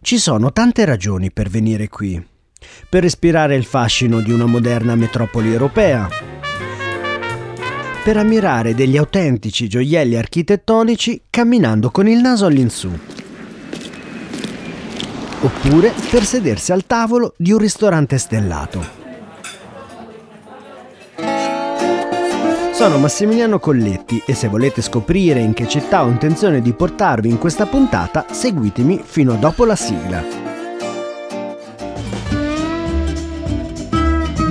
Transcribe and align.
Ci 0.00 0.18
sono 0.18 0.52
tante 0.52 0.84
ragioni 0.84 1.30
per 1.32 1.48
venire 1.48 1.88
qui. 1.88 2.24
Per 2.88 3.02
respirare 3.02 3.56
il 3.56 3.64
fascino 3.64 4.20
di 4.20 4.32
una 4.32 4.46
moderna 4.46 4.94
metropoli 4.94 5.52
europea. 5.52 6.08
Per 8.04 8.16
ammirare 8.16 8.74
degli 8.74 8.96
autentici 8.96 9.68
gioielli 9.68 10.16
architettonici 10.16 11.22
camminando 11.28 11.90
con 11.90 12.06
il 12.06 12.20
naso 12.20 12.46
all'insù. 12.46 12.90
Oppure 15.40 15.92
per 16.10 16.24
sedersi 16.24 16.72
al 16.72 16.86
tavolo 16.86 17.34
di 17.36 17.52
un 17.52 17.58
ristorante 17.58 18.18
stellato. 18.18 18.97
Sono 22.78 22.96
Massimiliano 22.98 23.58
Colletti 23.58 24.22
e 24.24 24.34
se 24.34 24.46
volete 24.46 24.82
scoprire 24.82 25.40
in 25.40 25.52
che 25.52 25.66
città 25.66 26.04
ho 26.04 26.08
intenzione 26.08 26.62
di 26.62 26.72
portarvi 26.72 27.28
in 27.28 27.36
questa 27.36 27.66
puntata, 27.66 28.26
seguitemi 28.30 29.02
fino 29.04 29.32
a 29.32 29.36
dopo 29.36 29.64
la 29.64 29.74
sigla. 29.74 30.22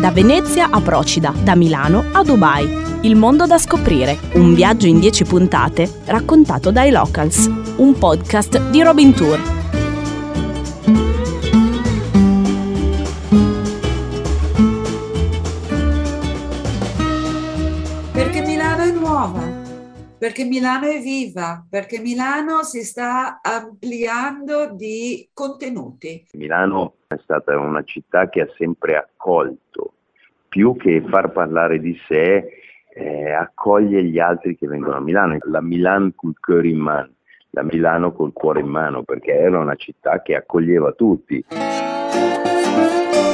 Da 0.02 0.12
Venezia 0.12 0.68
a 0.70 0.82
Procida, 0.82 1.34
da 1.42 1.56
Milano 1.56 2.04
a 2.12 2.22
Dubai. 2.22 2.68
Il 3.04 3.16
mondo 3.16 3.46
da 3.46 3.58
scoprire, 3.58 4.18
un 4.34 4.54
viaggio 4.54 4.88
in 4.88 5.00
10 5.00 5.24
puntate 5.24 5.90
raccontato 6.04 6.70
dai 6.70 6.92
Locals, 6.92 7.50
un 7.78 7.98
podcast 7.98 8.72
di 8.72 8.82
Robin 8.82 9.14
Tour. 9.14 9.40
Perché 20.18 20.44
Milano 20.46 20.88
è 20.88 21.00
viva, 21.00 21.66
perché 21.70 22.00
Milano 22.00 22.64
si 22.64 22.84
sta 22.84 23.40
ampliando 23.42 24.72
di 24.74 25.30
contenuti. 25.34 26.26
Milano 26.34 26.96
è 27.08 27.18
stata 27.22 27.58
una 27.58 27.84
città 27.84 28.28
che 28.30 28.42
ha 28.42 28.54
sempre 28.58 28.98
accolto, 28.98 29.94
più 30.50 30.76
che 30.76 31.04
far 31.08 31.32
parlare 31.32 31.80
di 31.80 31.96
sé, 32.08 32.50
eh, 32.94 33.32
accoglie 33.32 34.04
gli 34.04 34.18
altri 34.18 34.58
che 34.58 34.68
vengono 34.68 34.98
a 34.98 35.02
Milano, 35.02 35.38
la 35.44 35.62
Milan 35.62 36.14
col 36.16 36.34
cuore 36.40 36.70
in 36.70 36.80
mano, 36.80 37.10
la 37.52 37.62
Milano 37.64 38.12
col 38.12 38.34
cuore 38.34 38.62
in 38.62 38.68
mano, 38.68 39.04
perché 39.04 39.34
era 39.34 39.60
una 39.60 39.76
città 39.76 40.22
che 40.24 40.36
accoglieva 40.36 40.94
tutti. 40.94 41.46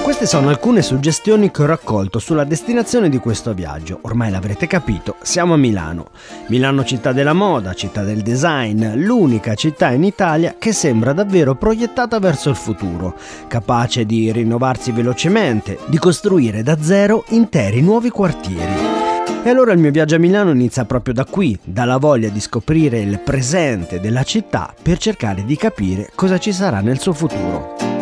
Queste 0.03 0.25
sono 0.25 0.49
alcune 0.49 0.81
suggestioni 0.81 1.49
che 1.49 1.61
ho 1.61 1.65
raccolto 1.65 2.19
sulla 2.19 2.43
destinazione 2.43 3.07
di 3.07 3.19
questo 3.19 3.53
viaggio. 3.53 3.99
Ormai 4.01 4.31
l'avrete 4.31 4.67
capito, 4.67 5.15
siamo 5.21 5.53
a 5.53 5.57
Milano. 5.57 6.09
Milano 6.47 6.83
città 6.83 7.13
della 7.13 7.31
moda, 7.31 7.73
città 7.73 8.03
del 8.03 8.21
design, 8.21 8.95
l'unica 8.95 9.55
città 9.55 9.91
in 9.91 10.03
Italia 10.03 10.55
che 10.59 10.73
sembra 10.73 11.13
davvero 11.13 11.55
proiettata 11.55 12.19
verso 12.19 12.49
il 12.49 12.57
futuro, 12.57 13.15
capace 13.47 14.05
di 14.05 14.29
rinnovarsi 14.29 14.91
velocemente, 14.91 15.79
di 15.85 15.97
costruire 15.97 16.63
da 16.63 16.77
zero 16.81 17.23
interi 17.29 17.81
nuovi 17.81 18.09
quartieri. 18.09 18.73
E 19.41 19.49
allora 19.49 19.71
il 19.71 19.79
mio 19.79 19.91
viaggio 19.91 20.15
a 20.15 20.19
Milano 20.19 20.51
inizia 20.51 20.83
proprio 20.83 21.13
da 21.13 21.23
qui, 21.23 21.57
dalla 21.63 21.97
voglia 21.97 22.27
di 22.27 22.41
scoprire 22.41 22.99
il 22.99 23.19
presente 23.19 24.01
della 24.01 24.23
città 24.23 24.73
per 24.79 24.97
cercare 24.97 25.45
di 25.45 25.55
capire 25.55 26.11
cosa 26.13 26.37
ci 26.37 26.51
sarà 26.51 26.81
nel 26.81 26.99
suo 26.99 27.13
futuro. 27.13 27.92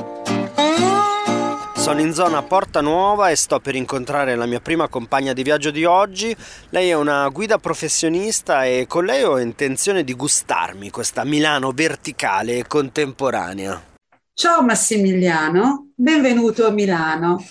Sono 1.91 2.03
in 2.03 2.13
zona 2.13 2.41
Porta 2.41 2.79
Nuova 2.79 3.31
e 3.31 3.35
sto 3.35 3.59
per 3.59 3.75
incontrare 3.75 4.37
la 4.37 4.45
mia 4.45 4.61
prima 4.61 4.87
compagna 4.87 5.33
di 5.33 5.43
viaggio 5.43 5.71
di 5.71 5.83
oggi. 5.83 6.33
Lei 6.69 6.87
è 6.87 6.93
una 6.93 7.27
guida 7.27 7.57
professionista 7.57 8.63
e 8.63 8.85
con 8.87 9.03
lei 9.03 9.23
ho 9.23 9.37
intenzione 9.37 10.05
di 10.05 10.13
gustarmi 10.13 10.89
questa 10.89 11.25
Milano 11.25 11.71
verticale 11.71 12.59
e 12.59 12.65
contemporanea. 12.65 13.83
Ciao 14.33 14.63
Massimiliano, 14.63 15.89
benvenuto 15.93 16.65
a 16.65 16.71
Milano. 16.71 17.43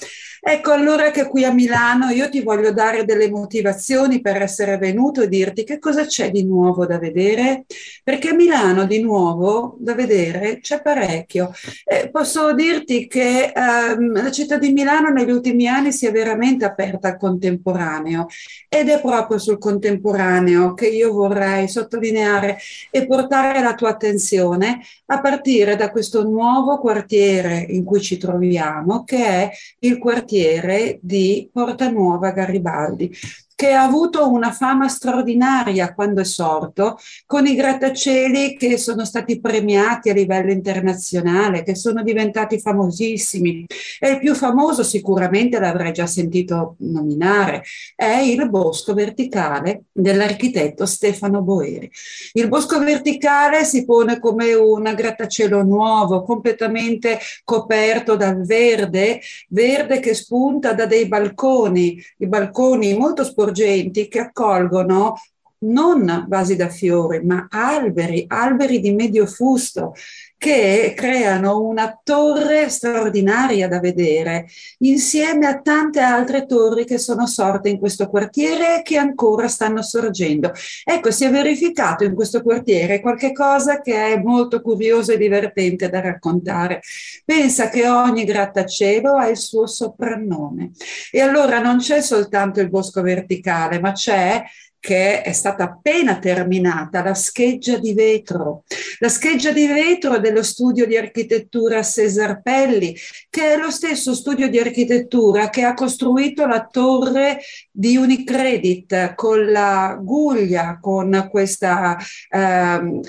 Ecco 0.42 0.72
allora 0.72 1.10
che 1.10 1.26
qui 1.28 1.44
a 1.44 1.52
Milano 1.52 2.08
io 2.08 2.30
ti 2.30 2.40
voglio 2.40 2.72
dare 2.72 3.04
delle 3.04 3.28
motivazioni 3.28 4.22
per 4.22 4.40
essere 4.40 4.78
venuto 4.78 5.20
e 5.20 5.28
dirti 5.28 5.64
che 5.64 5.78
cosa 5.78 6.06
c'è 6.06 6.30
di 6.30 6.46
nuovo 6.46 6.86
da 6.86 6.98
vedere, 6.98 7.66
perché 8.02 8.30
a 8.30 8.34
Milano 8.34 8.86
di 8.86 9.02
nuovo 9.02 9.76
da 9.78 9.94
vedere 9.94 10.60
c'è 10.60 10.80
parecchio. 10.80 11.52
Eh, 11.84 12.08
posso 12.10 12.54
dirti 12.54 13.06
che 13.06 13.52
ehm, 13.54 14.22
la 14.22 14.30
città 14.30 14.56
di 14.56 14.72
Milano 14.72 15.10
negli 15.10 15.30
ultimi 15.30 15.68
anni 15.68 15.92
si 15.92 16.06
è 16.06 16.12
veramente 16.12 16.64
aperta 16.64 17.08
al 17.08 17.18
contemporaneo 17.18 18.26
ed 18.66 18.88
è 18.88 18.98
proprio 18.98 19.36
sul 19.36 19.58
contemporaneo 19.58 20.72
che 20.72 20.88
io 20.88 21.12
vorrei 21.12 21.68
sottolineare 21.68 22.56
e 22.90 23.06
portare 23.06 23.60
la 23.60 23.74
tua 23.74 23.90
attenzione 23.90 24.80
a 25.06 25.20
partire 25.20 25.76
da 25.76 25.90
questo 25.90 26.22
nuovo 26.22 26.78
quartiere 26.78 27.58
in 27.68 27.84
cui 27.84 28.00
ci 28.00 28.16
troviamo, 28.16 29.04
che 29.04 29.26
è 29.26 29.50
il 29.80 29.98
quartiere 29.98 30.28
quartiere 30.30 31.00
di 31.02 31.48
Porta 31.52 31.90
Nuova 31.90 32.30
Garibaldi 32.30 33.12
che 33.60 33.72
ha 33.72 33.82
avuto 33.82 34.32
una 34.32 34.52
fama 34.52 34.88
straordinaria 34.88 35.92
quando 35.92 36.22
è 36.22 36.24
sorto, 36.24 36.96
con 37.26 37.46
i 37.46 37.54
grattacieli 37.54 38.56
che 38.56 38.78
sono 38.78 39.04
stati 39.04 39.38
premiati 39.38 40.08
a 40.08 40.14
livello 40.14 40.50
internazionale, 40.50 41.62
che 41.62 41.74
sono 41.74 42.02
diventati 42.02 42.58
famosissimi. 42.58 43.66
E 43.98 44.12
il 44.12 44.18
più 44.18 44.34
famoso 44.34 44.82
sicuramente 44.82 45.58
l'avrei 45.58 45.92
già 45.92 46.06
sentito 46.06 46.76
nominare, 46.78 47.62
è 47.94 48.20
il 48.20 48.48
bosco 48.48 48.94
verticale 48.94 49.82
dell'architetto 49.92 50.86
Stefano 50.86 51.42
Boeri. 51.42 51.90
Il 52.32 52.48
bosco 52.48 52.78
verticale 52.78 53.66
si 53.66 53.84
pone 53.84 54.18
come 54.18 54.54
un 54.54 54.90
grattacielo 54.96 55.62
nuovo, 55.64 56.22
completamente 56.22 57.18
coperto 57.44 58.16
dal 58.16 58.40
verde, 58.40 59.20
verde 59.50 60.00
che 60.00 60.14
spunta 60.14 60.72
da 60.72 60.86
dei 60.86 61.06
balconi, 61.06 62.02
i 62.16 62.26
balconi 62.26 62.96
molto 62.96 63.22
sportivi 63.22 63.48
sorgenti 63.50 64.08
che 64.08 64.20
accolgono 64.20 65.14
non 65.62 66.24
vasi 66.26 66.56
da 66.56 66.68
fiori, 66.68 67.22
ma 67.22 67.46
alberi, 67.50 68.24
alberi 68.28 68.80
di 68.80 68.92
medio 68.92 69.26
fusto 69.26 69.94
che 70.40 70.94
creano 70.96 71.60
una 71.60 72.00
torre 72.02 72.70
straordinaria 72.70 73.68
da 73.68 73.78
vedere, 73.78 74.46
insieme 74.78 75.46
a 75.46 75.60
tante 75.60 76.00
altre 76.00 76.46
torri 76.46 76.86
che 76.86 76.96
sono 76.96 77.26
sorte 77.26 77.68
in 77.68 77.78
questo 77.78 78.08
quartiere 78.08 78.78
e 78.78 78.82
che 78.82 78.96
ancora 78.96 79.48
stanno 79.48 79.82
sorgendo. 79.82 80.50
Ecco, 80.82 81.10
si 81.10 81.26
è 81.26 81.30
verificato 81.30 82.04
in 82.04 82.14
questo 82.14 82.40
quartiere 82.40 83.00
qualcosa 83.00 83.82
che 83.82 84.14
è 84.14 84.16
molto 84.18 84.62
curioso 84.62 85.12
e 85.12 85.18
divertente 85.18 85.90
da 85.90 86.00
raccontare. 86.00 86.80
Pensa 87.22 87.68
che 87.68 87.86
ogni 87.86 88.24
grattacielo 88.24 89.16
ha 89.16 89.28
il 89.28 89.36
suo 89.36 89.66
soprannome. 89.66 90.70
E 91.10 91.20
allora 91.20 91.60
non 91.60 91.80
c'è 91.80 92.00
soltanto 92.00 92.60
il 92.60 92.70
bosco 92.70 93.02
verticale, 93.02 93.78
ma 93.78 93.92
c'è 93.92 94.42
che 94.80 95.20
è 95.20 95.32
stata 95.32 95.64
appena 95.64 96.18
terminata, 96.18 97.04
la 97.04 97.14
scheggia 97.14 97.78
di 97.78 97.92
vetro. 97.92 98.64
La 98.98 99.10
scheggia 99.10 99.52
di 99.52 99.66
vetro 99.66 100.18
dello 100.18 100.42
studio 100.42 100.86
di 100.86 100.96
architettura 100.96 101.82
Cesar 101.82 102.40
Pelli, 102.40 102.96
che 103.28 103.52
è 103.52 103.56
lo 103.58 103.70
stesso 103.70 104.14
studio 104.14 104.48
di 104.48 104.58
architettura 104.58 105.50
che 105.50 105.64
ha 105.64 105.74
costruito 105.74 106.46
la 106.46 106.66
torre 106.66 107.40
di 107.70 107.96
Unicredit 107.98 109.14
con 109.14 109.50
la 109.50 109.98
guglia, 110.00 110.78
con, 110.80 111.28
questa, 111.30 111.98
ehm, 112.30 113.00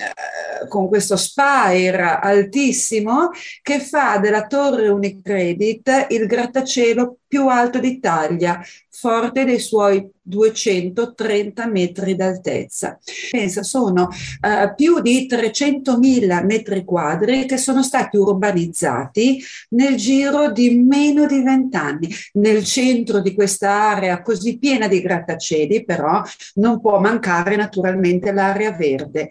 con 0.68 0.88
questo 0.88 1.16
spire 1.16 2.18
altissimo 2.20 3.30
che 3.62 3.80
fa 3.80 4.18
della 4.18 4.46
torre 4.46 4.88
Unicredit 4.88 6.06
il 6.10 6.26
grattacielo 6.26 7.18
più 7.32 7.48
alto 7.48 7.78
d'Italia, 7.78 8.60
forte 8.90 9.46
dei 9.46 9.58
suoi 9.58 10.06
230 10.20 11.66
metri 11.66 12.14
d'altezza. 12.14 12.98
Pensa, 13.30 13.62
sono 13.62 14.02
uh, 14.02 14.74
più 14.76 15.00
di 15.00 15.26
300.000 15.26 16.44
metri 16.44 16.84
quadri 16.84 17.46
che 17.46 17.56
sono 17.56 17.82
stati 17.82 18.18
urbanizzati 18.18 19.42
nel 19.70 19.96
giro 19.96 20.52
di 20.52 20.74
meno 20.74 21.24
di 21.24 21.42
vent'anni. 21.42 22.14
Nel 22.34 22.62
centro 22.64 23.20
di 23.20 23.32
questa 23.32 23.70
area 23.70 24.20
così 24.20 24.58
piena 24.58 24.86
di 24.86 25.00
grattacieli, 25.00 25.84
però, 25.84 26.22
non 26.56 26.82
può 26.82 27.00
mancare 27.00 27.56
naturalmente 27.56 28.30
l'area 28.30 28.72
verde. 28.72 29.30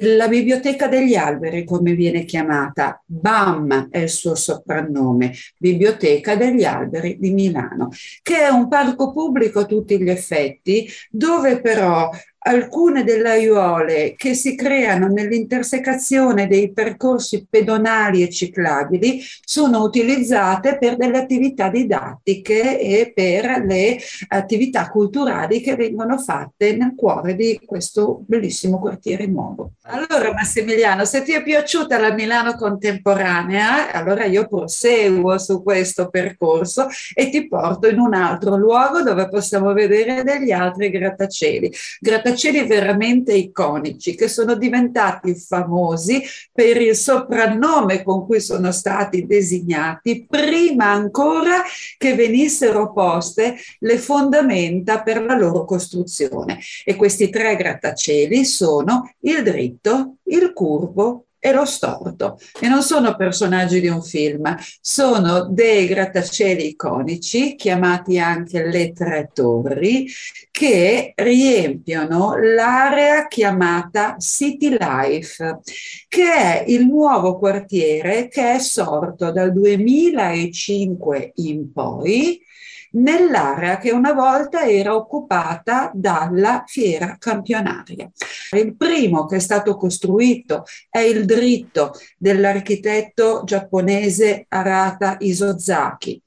La 0.00 0.28
Biblioteca 0.28 0.86
degli 0.86 1.16
Alberi, 1.16 1.64
come 1.64 1.94
viene 1.94 2.24
chiamata, 2.24 3.02
BAM 3.04 3.88
è 3.90 3.98
il 3.98 4.10
suo 4.10 4.36
soprannome, 4.36 5.32
Biblioteca 5.58 6.36
degli 6.36 6.62
Alberi 6.62 7.16
di 7.18 7.32
Milano, 7.32 7.88
che 8.22 8.42
è 8.42 8.48
un 8.48 8.68
parco 8.68 9.10
pubblico 9.10 9.60
a 9.60 9.64
tutti 9.66 10.00
gli 10.00 10.08
effetti, 10.08 10.88
dove 11.10 11.60
però 11.60 12.10
alcune 12.44 13.04
delle 13.04 13.30
aiuole 13.30 14.14
che 14.16 14.34
si 14.34 14.56
creano 14.56 15.06
nell'intersecazione 15.06 16.48
dei 16.48 16.72
percorsi 16.72 17.46
pedonali 17.48 18.22
e 18.22 18.30
ciclabili 18.30 19.22
sono 19.44 19.82
utilizzate 19.82 20.78
per 20.78 20.96
delle 20.96 21.18
attività 21.18 21.68
didattiche 21.68 22.80
e 22.80 23.12
per 23.14 23.62
le 23.64 23.98
attività 24.28 24.88
culturali 24.88 25.60
che 25.60 25.76
vengono 25.76 26.18
fatte 26.18 26.74
nel 26.76 26.94
cuore 26.96 27.34
di 27.34 27.60
questo 27.64 28.22
bellissimo 28.26 28.78
quartiere 28.78 29.26
nuovo. 29.26 29.72
Allora 29.82 30.32
Massimiliano, 30.32 31.04
se 31.04 31.22
ti 31.22 31.32
è 31.32 31.42
piaciuta 31.42 31.98
la 31.98 32.12
Milano 32.12 32.54
contemporanea, 32.54 33.92
allora 33.92 34.24
io 34.24 34.48
proseguo 34.48 35.38
su 35.38 35.62
questo 35.62 36.08
percorso 36.08 36.88
e 37.14 37.30
ti 37.30 37.46
porto 37.46 37.88
in 37.88 37.98
un 37.98 38.14
altro 38.14 38.56
luogo 38.56 39.02
dove 39.02 39.28
possiamo 39.28 39.72
vedere 39.72 40.24
degli 40.24 40.50
altri 40.50 40.90
grattacieli. 40.90 41.72
Grattacieli 42.00 42.30
veramente 42.66 43.34
iconici 43.34 44.14
che 44.14 44.28
sono 44.28 44.54
diventati 44.54 45.34
famosi 45.34 46.22
per 46.52 46.80
il 46.80 46.94
soprannome 46.94 48.02
con 48.02 48.26
cui 48.26 48.40
sono 48.40 48.72
stati 48.72 49.26
designati 49.26 50.26
prima 50.28 50.86
ancora 50.86 51.62
che 51.96 52.14
venissero 52.14 52.92
poste 52.92 53.56
le 53.80 53.98
fondamenta 53.98 55.02
per 55.02 55.22
la 55.22 55.36
loro 55.36 55.64
costruzione. 55.64 56.58
E 56.84 56.96
questi 56.96 57.30
tre 57.30 57.56
grattacieli 57.56 58.44
sono 58.44 59.12
il 59.20 59.42
dritto, 59.42 60.16
il 60.24 60.52
curvo 60.52 61.26
e 61.44 61.52
lo 61.52 61.64
storto. 61.64 62.38
E 62.60 62.68
non 62.68 62.84
sono 62.84 63.16
personaggi 63.16 63.80
di 63.80 63.88
un 63.88 64.00
film, 64.00 64.56
sono 64.80 65.48
dei 65.50 65.88
grattacieli 65.88 66.68
iconici, 66.68 67.56
chiamati 67.56 68.20
anche 68.20 68.64
le 68.64 68.92
tre 68.92 69.30
torri, 69.32 70.08
che 70.52 71.12
riempiono 71.16 72.36
l'area 72.36 73.26
chiamata 73.26 74.14
City 74.20 74.76
Life, 74.78 75.58
che 76.06 76.32
è 76.32 76.64
il 76.68 76.86
nuovo 76.86 77.36
quartiere 77.36 78.28
che 78.28 78.54
è 78.54 78.58
sorto 78.60 79.32
dal 79.32 79.52
2005 79.52 81.32
in 81.34 81.72
poi 81.72 82.40
nell'area 82.92 83.78
che 83.78 83.90
una 83.90 84.12
volta 84.12 84.66
era 84.66 84.94
occupata 84.94 85.90
dalla 85.94 86.64
fiera 86.66 87.16
campionaria. 87.18 88.10
Il 88.56 88.76
primo 88.76 89.26
che 89.26 89.36
è 89.36 89.40
stato 89.40 89.76
costruito 89.76 90.64
è 90.88 91.00
il 91.00 91.24
dritto 91.24 91.92
dell'architetto 92.18 93.42
giapponese 93.44 94.46
Arata 94.48 95.16
Isozaki. 95.20 96.20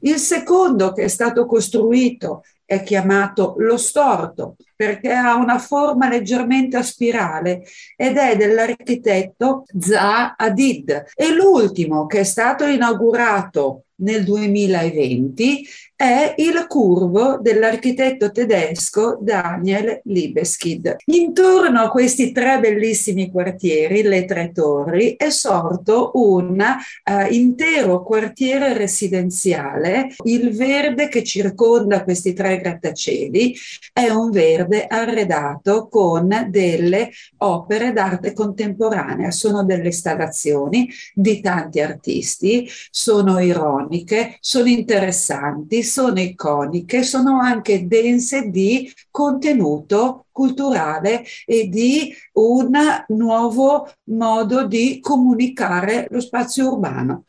Il 0.00 0.16
secondo 0.16 0.92
che 0.92 1.04
è 1.04 1.08
stato 1.08 1.46
costruito 1.46 2.42
è 2.64 2.84
chiamato 2.84 3.56
lo 3.58 3.76
storto 3.76 4.54
perché 4.76 5.10
ha 5.12 5.34
una 5.34 5.58
forma 5.58 6.08
leggermente 6.08 6.76
a 6.76 6.82
spirale 6.82 7.64
ed 7.96 8.16
è 8.16 8.36
dell'architetto 8.36 9.64
Zaha 9.78 10.36
Hadid. 10.38 11.06
E 11.14 11.34
l'ultimo 11.34 12.06
che 12.06 12.20
è 12.20 12.22
stato 12.24 12.64
inaugurato 12.64 13.86
nel 13.96 14.24
2020 14.24 15.66
è 16.00 16.32
il 16.38 16.64
curvo 16.66 17.36
dell'architetto 17.42 18.30
tedesco 18.30 19.18
Daniel 19.20 20.00
Libeskind. 20.04 20.96
Intorno 21.04 21.82
a 21.82 21.90
questi 21.90 22.32
tre 22.32 22.58
bellissimi 22.58 23.30
quartieri, 23.30 24.00
le 24.00 24.24
tre 24.24 24.50
torri, 24.50 25.14
è 25.18 25.28
sorto 25.28 26.12
un 26.14 26.58
uh, 26.58 27.32
intero 27.34 28.02
quartiere 28.02 28.72
residenziale. 28.72 30.14
Il 30.24 30.56
verde 30.56 31.08
che 31.08 31.22
circonda 31.22 32.02
questi 32.02 32.32
tre 32.32 32.56
grattacieli 32.56 33.54
è 33.92 34.08
un 34.08 34.30
verde 34.30 34.86
arredato 34.86 35.86
con 35.88 36.46
delle 36.48 37.10
opere 37.36 37.92
d'arte 37.92 38.32
contemporanea, 38.32 39.30
sono 39.30 39.64
delle 39.64 39.88
installazioni 39.88 40.88
di 41.12 41.42
tanti 41.42 41.80
artisti, 41.80 42.66
sono 42.90 43.38
ironiche, 43.38 44.38
sono 44.40 44.68
interessanti, 44.68 45.88
sono 45.90 46.20
iconiche, 46.20 47.02
sono 47.02 47.40
anche 47.40 47.86
dense 47.86 48.48
di 48.48 48.90
contenuto 49.10 50.26
culturale 50.30 51.24
e 51.44 51.68
di 51.68 52.14
un 52.34 52.70
nuovo 53.08 53.90
modo 54.04 54.66
di 54.66 55.00
comunicare 55.00 56.06
lo 56.08 56.20
spazio 56.20 56.70
urbano. 56.70 57.24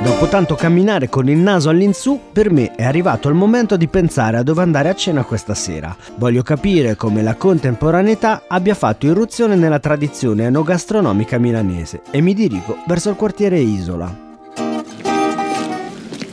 Dopo 0.00 0.28
tanto 0.28 0.54
camminare 0.54 1.08
con 1.08 1.28
il 1.28 1.38
naso 1.38 1.70
all'insù, 1.70 2.18
per 2.32 2.50
me 2.50 2.74
è 2.74 2.84
arrivato 2.84 3.28
il 3.28 3.34
momento 3.34 3.76
di 3.76 3.88
pensare 3.88 4.36
a 4.36 4.42
dove 4.42 4.62
andare 4.62 4.88
a 4.88 4.94
cena 4.94 5.24
questa 5.24 5.54
sera. 5.54 5.94
Voglio 6.16 6.42
capire 6.42 6.96
come 6.96 7.22
la 7.22 7.34
contemporaneità 7.34 8.44
abbia 8.46 8.74
fatto 8.74 9.06
irruzione 9.06 9.56
nella 9.56 9.80
tradizione 9.80 10.44
enogastronomica 10.44 11.38
milanese 11.38 12.02
e 12.10 12.20
mi 12.20 12.32
dirigo 12.32 12.78
verso 12.86 13.10
il 13.10 13.16
quartiere 13.16 13.58
Isola. 13.58 14.27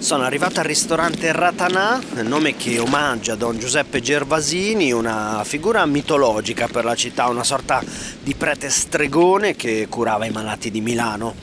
Sono 0.05 0.21
arrivato 0.21 0.59
al 0.59 0.67
ristorante 0.67 1.31
Ratanà, 1.31 1.99
nome 2.21 2.55
che 2.55 2.77
omaggia 2.77 3.33
Don 3.33 3.57
Giuseppe 3.57 4.01
Gervasini, 4.01 4.91
una 4.91 5.41
figura 5.43 5.83
mitologica 5.87 6.67
per 6.71 6.85
la 6.85 6.93
città, 6.93 7.27
una 7.27 7.43
sorta 7.43 7.81
di 8.21 8.35
prete 8.35 8.69
stregone 8.69 9.55
che 9.55 9.87
curava 9.89 10.27
i 10.27 10.29
malati 10.29 10.69
di 10.69 10.79
Milano. 10.79 11.33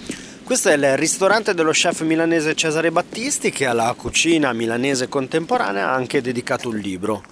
Questo 0.44 0.68
è 0.68 0.74
il 0.74 0.96
ristorante 0.96 1.54
dello 1.54 1.72
chef 1.72 2.02
milanese 2.02 2.54
Cesare 2.54 2.92
Battisti 2.92 3.50
che 3.50 3.66
alla 3.66 3.92
cucina 3.98 4.52
milanese 4.52 5.08
contemporanea 5.08 5.88
ha 5.88 5.94
anche 5.94 6.20
dedicato 6.20 6.68
un 6.68 6.76
libro. 6.76 7.24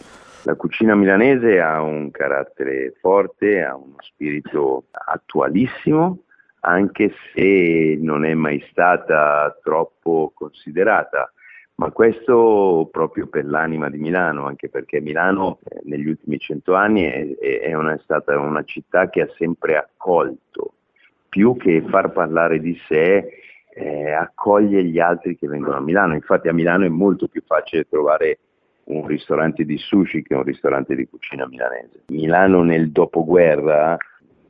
La 0.42 0.56
cucina 0.56 0.96
milanese 0.96 1.60
ha 1.60 1.80
un 1.80 2.10
carattere 2.10 2.96
forte, 3.00 3.62
ha 3.62 3.76
uno 3.76 3.94
spirito 4.00 4.86
attualissimo, 4.90 6.24
anche 6.60 7.12
se 7.34 7.98
non 8.00 8.24
è 8.24 8.34
mai 8.34 8.64
stata 8.70 9.56
troppo 9.62 10.32
considerata. 10.34 11.32
Ma 11.76 11.90
questo 11.92 12.90
proprio 12.92 13.26
per 13.28 13.46
l'anima 13.46 13.88
di 13.88 13.96
Milano, 13.96 14.44
anche 14.44 14.68
perché 14.68 15.00
Milano 15.00 15.60
eh, 15.64 15.80
negli 15.84 16.08
ultimi 16.08 16.38
cento 16.38 16.74
anni 16.74 17.04
è, 17.04 17.38
è, 17.38 17.72
una, 17.72 17.94
è 17.94 17.98
stata 18.02 18.38
una 18.38 18.62
città 18.64 19.08
che 19.08 19.22
ha 19.22 19.28
sempre 19.38 19.78
accolto, 19.78 20.74
più 21.30 21.56
che 21.56 21.82
far 21.88 22.12
parlare 22.12 22.60
di 22.60 22.78
sé, 22.86 23.30
eh, 23.72 24.10
accoglie 24.10 24.84
gli 24.84 24.98
altri 24.98 25.38
che 25.38 25.48
vengono 25.48 25.78
a 25.78 25.80
Milano. 25.80 26.12
Infatti 26.12 26.48
a 26.48 26.52
Milano 26.52 26.84
è 26.84 26.90
molto 26.90 27.28
più 27.28 27.42
facile 27.46 27.86
trovare 27.88 28.40
un 28.84 29.06
ristorante 29.06 29.64
di 29.64 29.78
sushi 29.78 30.22
che 30.22 30.34
un 30.34 30.42
ristorante 30.42 30.94
di 30.94 31.08
cucina 31.08 31.46
milanese. 31.46 32.02
Milano 32.08 32.62
nel 32.62 32.90
dopoguerra 32.90 33.96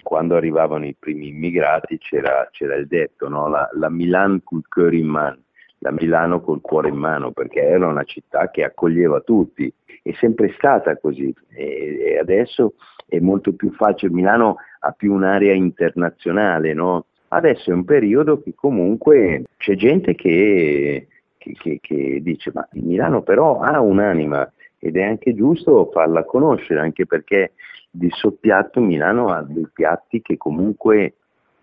quando 0.02 0.36
arrivavano 0.36 0.86
i 0.86 0.96
primi 0.98 1.28
immigrati 1.28 1.98
c'era, 1.98 2.48
c'era 2.50 2.74
il 2.74 2.86
detto, 2.86 3.28
no? 3.28 3.48
la, 3.48 3.68
la 3.74 3.88
Milan 3.88 4.42
col 4.42 4.62
cuore 4.68 4.96
in 4.96 5.06
mano, 5.06 5.38
la 5.78 5.92
Milano 5.92 6.40
col 6.40 6.60
cuore 6.60 6.88
in 6.88 6.96
mano, 6.96 7.30
perché 7.32 7.60
era 7.60 7.86
una 7.86 8.04
città 8.04 8.50
che 8.50 8.64
accoglieva 8.64 9.20
tutti, 9.20 9.72
è 10.02 10.12
sempre 10.18 10.52
stata 10.56 10.96
così 10.98 11.34
e, 11.48 11.98
e 12.04 12.18
adesso 12.18 12.74
è 13.06 13.18
molto 13.18 13.52
più 13.52 13.72
facile, 13.72 14.12
Milano 14.12 14.56
ha 14.80 14.92
più 14.92 15.12
un'area 15.12 15.52
internazionale, 15.52 16.72
no? 16.72 17.06
adesso 17.28 17.70
è 17.70 17.74
un 17.74 17.84
periodo 17.84 18.40
che 18.42 18.54
comunque 18.54 19.44
c'è 19.56 19.74
gente 19.74 20.14
che, 20.14 21.06
che, 21.36 21.52
che, 21.52 21.78
che 21.80 22.20
dice 22.22 22.50
ma 22.54 22.66
Milano 22.72 23.22
però 23.22 23.60
ha 23.60 23.80
un'anima 23.80 24.50
ed 24.82 24.96
è 24.96 25.02
anche 25.02 25.34
giusto 25.34 25.90
farla 25.92 26.24
conoscere, 26.24 26.80
anche 26.80 27.06
perché 27.06 27.52
di 27.90 28.08
soppiatto 28.10 28.80
Milano 28.80 29.28
ha 29.28 29.42
dei 29.42 29.68
piatti 29.70 30.22
che 30.22 30.38
comunque 30.38 31.16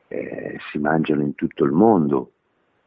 eh, 0.08 0.58
si 0.72 0.78
mangiano 0.78 1.24
in 1.24 1.34
tutto 1.34 1.66
il 1.66 1.72
mondo. 1.72 2.32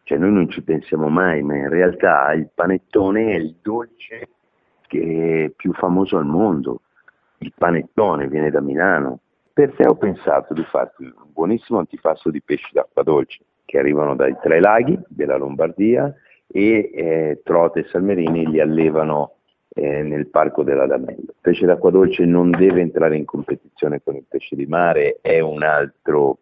Cioè 0.04 0.18
noi 0.18 0.32
non 0.32 0.48
ci 0.48 0.62
pensiamo 0.62 1.08
mai, 1.08 1.42
ma 1.42 1.56
in 1.56 1.68
realtà 1.68 2.32
il 2.32 2.48
panettone 2.54 3.32
è 3.32 3.36
il 3.36 3.56
dolce 3.60 4.28
che 4.86 5.44
è 5.44 5.50
più 5.50 5.72
famoso 5.72 6.16
al 6.16 6.26
mondo. 6.26 6.82
Il 7.38 7.52
panettone 7.56 8.28
viene 8.28 8.50
da 8.50 8.60
Milano. 8.60 9.18
Per 9.52 9.74
te 9.74 9.86
ho 9.86 9.96
pensato 9.96 10.54
di 10.54 10.62
farti 10.62 11.02
un 11.04 11.32
buonissimo 11.32 11.78
antipasto 11.78 12.30
di 12.30 12.40
pesci 12.40 12.70
d'acqua 12.72 13.02
dolce 13.02 13.40
che 13.64 13.78
arrivano 13.78 14.14
dai 14.14 14.36
tre 14.40 14.60
laghi 14.60 14.98
della 15.08 15.36
Lombardia 15.36 16.12
e 16.46 16.90
eh, 16.92 17.40
Trote 17.44 17.80
e 17.80 17.84
Salmerini 17.84 18.48
li 18.48 18.60
allevano 18.60 19.34
eh, 19.74 20.02
nel 20.02 20.26
parco 20.28 20.62
della 20.62 20.86
Damello. 20.86 21.20
Il 21.20 21.34
pesce 21.40 21.66
d'acqua 21.66 21.90
dolce 21.90 22.24
non 22.24 22.50
deve 22.50 22.80
entrare 22.80 23.16
in 23.16 23.24
competizione 23.24 24.02
con 24.02 24.16
il 24.16 24.24
pesce 24.28 24.56
di 24.56 24.66
mare, 24.66 25.18
è 25.20 25.40
un 25.40 25.62
altro 25.62 26.38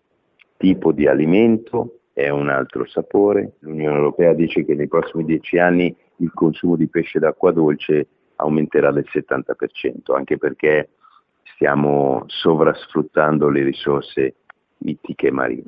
tipo 0.57 0.93
di 0.93 1.07
alimento, 1.07 2.01
è 2.13 2.29
un 2.31 2.49
altro 2.49 2.87
sapore. 2.87 3.53
L'Unione 3.61 3.97
Europea 3.97 4.33
dice 4.33 4.65
che 4.65 4.75
nei 4.75 4.89
prossimi 4.89 5.25
dieci 5.25 5.59
anni 5.59 5.95
il 6.17 6.33
consumo 6.33 6.77
di 6.77 6.89
pesce 6.89 7.19
d'acqua 7.19 7.53
dolce 7.53 8.09
aumenterà 8.37 8.91
del 8.91 9.07
70%, 9.09 10.15
anche 10.15 10.39
perché 10.39 10.91
stiamo 11.43 12.25
sovrasfruttando 12.27 13.49
le 13.49 13.63
risorse 13.63 14.35
ittiche 14.79 15.31
marine. 15.31 15.65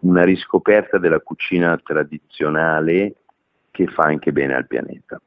Una 0.00 0.22
riscoperta 0.22 0.98
della 0.98 1.20
cucina 1.20 1.78
tradizionale 1.82 3.14
che 3.70 3.86
fa 3.86 4.02
anche 4.02 4.32
bene 4.32 4.54
al 4.54 4.66
pianeta. 4.66 5.20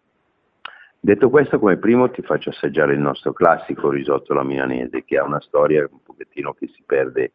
Detto 1.05 1.29
questo, 1.29 1.59
come 1.59 1.77
primo 1.77 2.09
ti 2.09 2.23
faccio 2.23 2.49
assaggiare 2.49 2.95
il 2.95 2.99
nostro 2.99 3.31
classico 3.31 3.91
risotto 3.91 4.31
alla 4.31 4.41
milanese, 4.41 5.03
che 5.03 5.19
ha 5.19 5.23
una 5.23 5.39
storia 5.39 5.87
un 5.87 5.99
pochettino 6.01 6.53
che 6.53 6.67
si 6.73 6.81
perde 6.83 7.33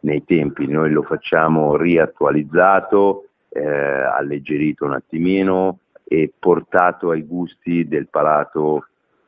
nei 0.00 0.24
tempi. 0.24 0.66
Noi 0.66 0.90
lo 0.90 1.02
facciamo 1.02 1.76
riattualizzato, 1.76 3.26
eh, 3.50 3.62
alleggerito 3.62 4.86
un 4.86 4.94
attimino 4.94 5.80
e 6.02 6.32
portato 6.38 7.10
ai 7.10 7.20
gusti 7.24 7.86
del 7.86 8.08
palato 8.08 8.86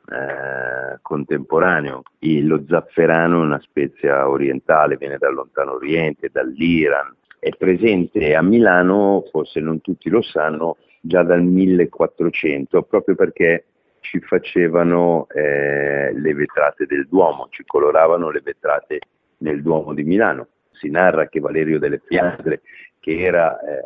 eh, 0.09 0.99
contemporaneo. 1.03 2.01
Il, 2.21 2.47
lo 2.47 2.65
zafferano 2.67 3.43
è 3.43 3.45
una 3.45 3.61
spezia 3.61 4.27
orientale, 4.27 4.97
viene 4.97 5.19
dal 5.19 5.35
lontano 5.35 5.73
oriente, 5.75 6.31
dall'Iran. 6.33 7.15
È 7.39 7.51
presente 7.51 8.35
a 8.35 8.41
Milano, 8.41 9.23
forse 9.31 9.61
non 9.61 9.83
tutti 9.83 10.09
lo 10.09 10.23
sanno, 10.23 10.79
già 10.99 11.23
dal 11.23 11.43
1400, 11.43 12.85
proprio 12.85 13.17
perché 13.17 13.67
ci 14.13 14.21
facevano 14.21 15.27
eh, 15.31 16.13
le 16.13 16.35
vetrate 16.35 16.85
del 16.85 17.07
Duomo, 17.09 17.47
ci 17.49 17.65
coloravano 17.65 18.29
le 18.29 18.43
vetrate 18.45 18.99
nel 19.39 19.63
Duomo 19.63 19.95
di 19.95 20.05
Milano. 20.05 20.49
Si 20.73 20.91
narra 20.91 21.29
che 21.29 21.41
Valerio 21.41 21.79
delle 21.79 22.03
Fiandre, 22.05 22.61
che 23.01 23.19
era 23.19 23.59
eh, 23.61 23.81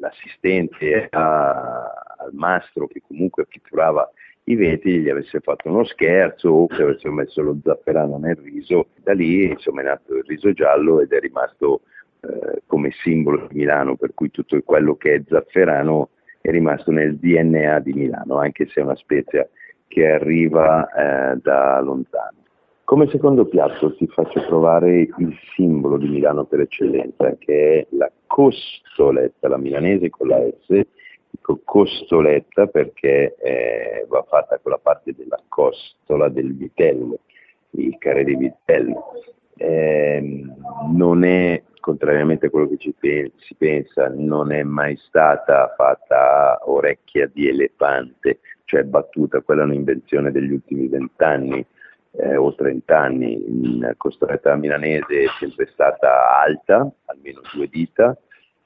l'assistente 0.00 1.06
a, 1.08 1.84
al 2.16 2.32
mastro 2.32 2.88
che 2.88 3.00
comunque 3.06 3.46
pitturava 3.46 4.10
i 4.44 4.56
vetri, 4.56 5.02
gli 5.02 5.08
avesse 5.08 5.38
fatto 5.38 5.68
uno 5.68 5.84
scherzo 5.84 6.48
o 6.48 6.66
che 6.66 6.82
avesse 6.82 7.08
messo 7.10 7.40
lo 7.40 7.56
zafferano 7.62 8.18
nel 8.18 8.36
riso. 8.36 8.88
Da 9.04 9.12
lì 9.12 9.44
insomma, 9.44 9.82
è 9.82 9.84
nato 9.84 10.16
il 10.16 10.24
riso 10.26 10.52
giallo 10.52 11.00
ed 11.00 11.12
è 11.12 11.20
rimasto 11.20 11.82
eh, 12.22 12.62
come 12.66 12.90
simbolo 12.90 13.46
di 13.46 13.54
Milano, 13.54 13.94
per 13.94 14.14
cui 14.14 14.32
tutto 14.32 14.60
quello 14.62 14.96
che 14.96 15.14
è 15.14 15.22
zafferano 15.28 16.08
è 16.44 16.50
rimasto 16.50 16.90
nel 16.90 17.16
DNA 17.16 17.78
di 17.78 17.94
Milano, 17.94 18.36
anche 18.36 18.66
se 18.66 18.82
è 18.82 18.84
una 18.84 18.96
spezia 18.96 19.48
che 19.88 20.10
arriva 20.10 20.86
eh, 20.90 21.38
da 21.40 21.80
lontano. 21.80 22.36
Come 22.84 23.08
secondo 23.08 23.46
piatto 23.46 23.96
ti 23.96 24.06
faccio 24.08 24.44
provare 24.46 25.08
il 25.16 25.34
simbolo 25.54 25.96
di 25.96 26.06
Milano 26.06 26.44
per 26.44 26.60
eccellenza, 26.60 27.34
che 27.38 27.80
è 27.80 27.86
la 27.96 28.12
costoletta, 28.26 29.48
la 29.48 29.56
milanese 29.56 30.10
con 30.10 30.28
la 30.28 30.38
S, 30.66 30.82
dico 31.30 31.60
costoletta 31.64 32.66
perché 32.66 33.36
eh, 33.36 34.04
va 34.06 34.22
fatta 34.28 34.58
con 34.62 34.72
la 34.72 34.80
parte 34.82 35.14
della 35.16 35.40
costola 35.48 36.28
del 36.28 36.54
vitello, 36.54 37.20
il 37.70 37.96
carré 37.96 38.24
di 38.24 38.36
vitello. 38.36 39.12
Eh, 39.56 40.44
non 40.92 41.24
è 41.24 41.62
contrariamente 41.84 42.46
a 42.46 42.50
quello 42.50 42.66
che 42.66 42.94
pe- 42.98 43.32
si 43.40 43.54
pensa, 43.56 44.10
non 44.16 44.52
è 44.52 44.62
mai 44.62 44.96
stata 44.96 45.74
fatta 45.76 46.52
a 46.52 46.58
orecchia 46.62 47.30
di 47.30 47.46
elefante, 47.46 48.40
cioè 48.64 48.84
battuta, 48.84 49.42
quella 49.42 49.60
è 49.60 49.66
un'invenzione 49.66 50.32
degli 50.32 50.50
ultimi 50.50 50.88
vent'anni 50.88 51.62
eh, 52.12 52.36
o 52.36 52.54
trent'anni. 52.54 53.34
In 53.34 53.92
costoletta 53.98 54.56
milanese 54.56 55.24
è 55.24 55.26
sempre 55.38 55.68
stata 55.74 56.40
alta, 56.40 56.90
almeno 57.04 57.42
due 57.52 57.68
dita, 57.68 58.16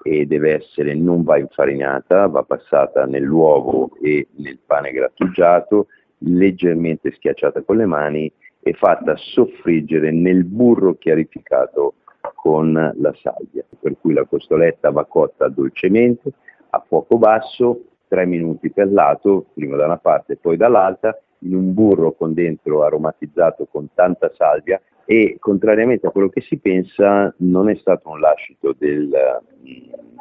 e 0.05 0.25
deve 0.25 0.55
essere, 0.55 0.95
non 0.95 1.25
va 1.25 1.39
infarinata, 1.39 2.29
va 2.29 2.45
passata 2.45 3.05
nell'uovo 3.05 3.91
e 4.01 4.29
nel 4.37 4.61
pane 4.65 4.93
grattugiato, 4.93 5.89
leggermente 6.19 7.11
schiacciata 7.17 7.63
con 7.63 7.79
le 7.79 7.87
mani 7.87 8.33
e 8.61 8.75
fatta 8.75 9.17
soffriggere 9.17 10.13
nel 10.13 10.45
burro 10.45 10.95
chiarificato 10.95 11.95
con 12.35 12.73
la 12.73 13.15
salvia, 13.21 13.65
per 13.81 13.97
cui 14.01 14.13
la 14.13 14.25
costoletta 14.25 14.91
va 14.91 15.05
cotta 15.05 15.49
dolcemente 15.49 16.33
a 16.71 16.85
fuoco 16.87 17.17
basso, 17.19 17.81
tre 18.09 18.27
minuti 18.27 18.71
per 18.71 18.91
lato, 18.91 19.47
prima 19.55 19.77
da 19.77 19.87
una 19.87 19.99
parte 19.99 20.35
e 20.35 20.37
poi 20.37 20.57
dall'altra, 20.57 21.19
in 21.41 21.55
un 21.55 21.73
burro 21.73 22.13
con 22.13 22.35
dentro 22.35 22.83
aromatizzato 22.83 23.67
con 23.71 23.89
tanta 23.95 24.33
salvia 24.35 24.81
e 25.05 25.37
contrariamente 25.39 26.07
a 26.07 26.11
quello 26.11 26.29
che 26.29 26.41
si 26.41 26.59
pensa 26.59 27.33
non 27.39 27.71
è 27.71 27.77
stato 27.77 28.11
un 28.11 28.21
lascito 28.21 28.75
del, 28.77 29.11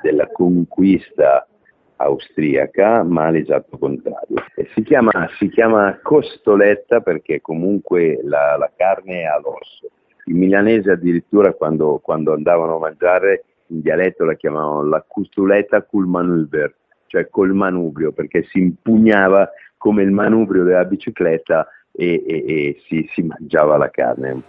della 0.02 0.28
conquista 0.28 1.48
austriaca, 1.98 3.04
ma 3.04 3.30
l'esatto 3.30 3.78
contrario. 3.78 4.38
Si 4.74 4.84
chiama, 4.84 5.12
si 5.38 5.50
chiama, 5.50 6.00
costoletta 6.02 7.02
perché 7.02 7.42
comunque 7.42 8.20
la, 8.24 8.56
la 8.58 8.72
carne 8.76 9.22
è 9.22 9.26
all'osso 9.26 9.90
i 10.28 10.34
milanesi 10.34 10.90
addirittura 10.90 11.54
quando, 11.54 12.00
quando, 12.02 12.34
andavano 12.34 12.76
a 12.76 12.80
mangiare 12.80 13.46
in 13.68 13.82
dialetto 13.82 14.26
la 14.26 14.36
chiamavano 14.36 14.88
la 14.88 15.04
custuletta 15.06 15.84
col 15.84 16.08
manubrio, 16.08 16.74
cioè 17.08 17.30
col 17.30 17.54
manubrio, 17.54 18.12
perché 18.12 18.46
si 18.50 18.60
impugnava 18.60 19.50
come 19.78 20.04
il 20.04 20.12
manubrio 20.12 20.64
della 20.64 20.86
bicicletta 20.86 21.68
e, 21.92 22.24
e, 22.26 22.44
e 22.48 22.82
si, 22.88 23.10
si 23.14 23.24
mangiava 23.24 23.78
la 23.78 23.90
carne. 23.90 24.44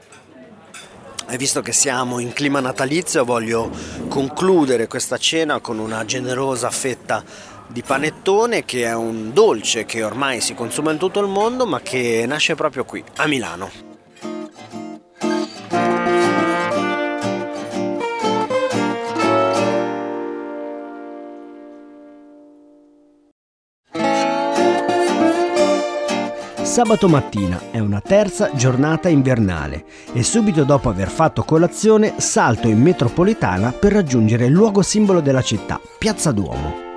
E 1.31 1.37
visto 1.37 1.61
che 1.61 1.73
siamo 1.73 2.21
in 2.21 2.33
clima 2.33 2.61
natalizio, 2.61 3.25
voglio 3.25 3.71
concludere 4.09 4.87
questa 4.87 5.19
cena 5.19 5.61
con 5.61 5.79
una 5.79 6.05
generosa 6.05 6.71
fetta 6.71 7.23
di 7.67 7.83
panettone 7.83 8.65
che 8.65 8.85
è 8.85 8.95
un 8.95 9.33
dolce 9.35 9.85
che 9.85 10.03
ormai 10.03 10.41
si 10.41 10.55
consuma 10.55 10.91
in 10.91 10.97
tutto 10.97 11.21
il 11.21 11.29
mondo 11.29 11.67
ma 11.67 11.81
che 11.81 12.25
nasce 12.27 12.55
proprio 12.55 12.85
qui, 12.85 13.05
a 13.17 13.27
Milano. 13.27 13.88
Sabato 26.79 27.09
mattina 27.09 27.73
è 27.73 27.81
una 27.81 28.01
terza 28.01 28.53
giornata 28.55 29.09
invernale 29.09 29.85
e 30.13 30.23
subito 30.23 30.63
dopo 30.63 30.89
aver 30.89 31.09
fatto 31.09 31.43
colazione 31.43 32.21
salto 32.21 32.69
in 32.69 32.81
metropolitana 32.81 33.73
per 33.73 33.91
raggiungere 33.91 34.45
il 34.45 34.53
luogo 34.53 34.83
simbolo 34.83 35.19
della 35.19 35.43
città, 35.43 35.81
Piazza 35.99 36.31
Duomo. 36.31 36.88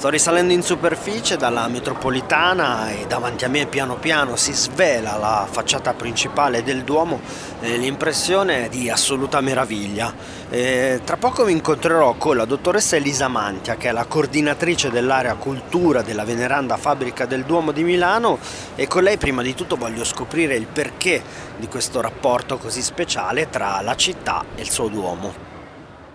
Sto 0.00 0.08
risalendo 0.08 0.54
in 0.54 0.62
superficie 0.62 1.36
dalla 1.36 1.68
metropolitana 1.68 2.90
e 2.90 3.04
davanti 3.06 3.44
a 3.44 3.48
me 3.48 3.66
piano 3.66 3.96
piano 3.96 4.34
si 4.34 4.54
svela 4.54 5.18
la 5.18 5.46
facciata 5.46 5.92
principale 5.92 6.62
del 6.62 6.84
Duomo 6.84 7.20
l'impressione 7.60 8.64
è 8.64 8.68
di 8.70 8.88
assoluta 8.88 9.42
meraviglia. 9.42 10.10
E 10.48 11.02
tra 11.04 11.18
poco 11.18 11.44
vi 11.44 11.52
incontrerò 11.52 12.14
con 12.14 12.38
la 12.38 12.46
dottoressa 12.46 12.96
Elisa 12.96 13.28
Mantia, 13.28 13.76
che 13.76 13.90
è 13.90 13.92
la 13.92 14.06
coordinatrice 14.06 14.88
dell'area 14.88 15.34
cultura 15.34 16.00
della 16.00 16.24
veneranda 16.24 16.78
fabbrica 16.78 17.26
del 17.26 17.44
Duomo 17.44 17.70
di 17.70 17.84
Milano 17.84 18.38
e 18.76 18.86
con 18.86 19.02
lei 19.02 19.18
prima 19.18 19.42
di 19.42 19.54
tutto 19.54 19.76
voglio 19.76 20.04
scoprire 20.04 20.54
il 20.54 20.66
perché 20.66 21.22
di 21.58 21.68
questo 21.68 22.00
rapporto 22.00 22.56
così 22.56 22.80
speciale 22.80 23.50
tra 23.50 23.82
la 23.82 23.94
città 23.96 24.46
e 24.54 24.62
il 24.62 24.70
suo 24.70 24.88
Duomo. 24.88 25.49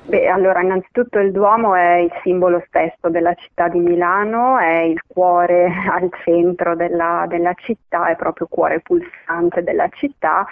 Beh, 0.07 0.27
allora 0.27 0.61
innanzitutto 0.61 1.17
il 1.17 1.31
Duomo 1.31 1.73
è 1.73 1.95
il 1.95 2.11
simbolo 2.21 2.63
stesso 2.67 3.09
della 3.09 3.33
città 3.33 3.67
di 3.69 3.79
Milano, 3.79 4.59
è 4.59 4.81
il 4.81 5.01
cuore 5.07 5.65
al 5.89 6.11
centro 6.23 6.75
della, 6.75 7.25
della 7.27 7.53
città, 7.55 8.09
è 8.09 8.15
proprio 8.15 8.45
cuore 8.47 8.81
pulsante 8.81 9.63
della 9.63 9.89
città 9.89 10.45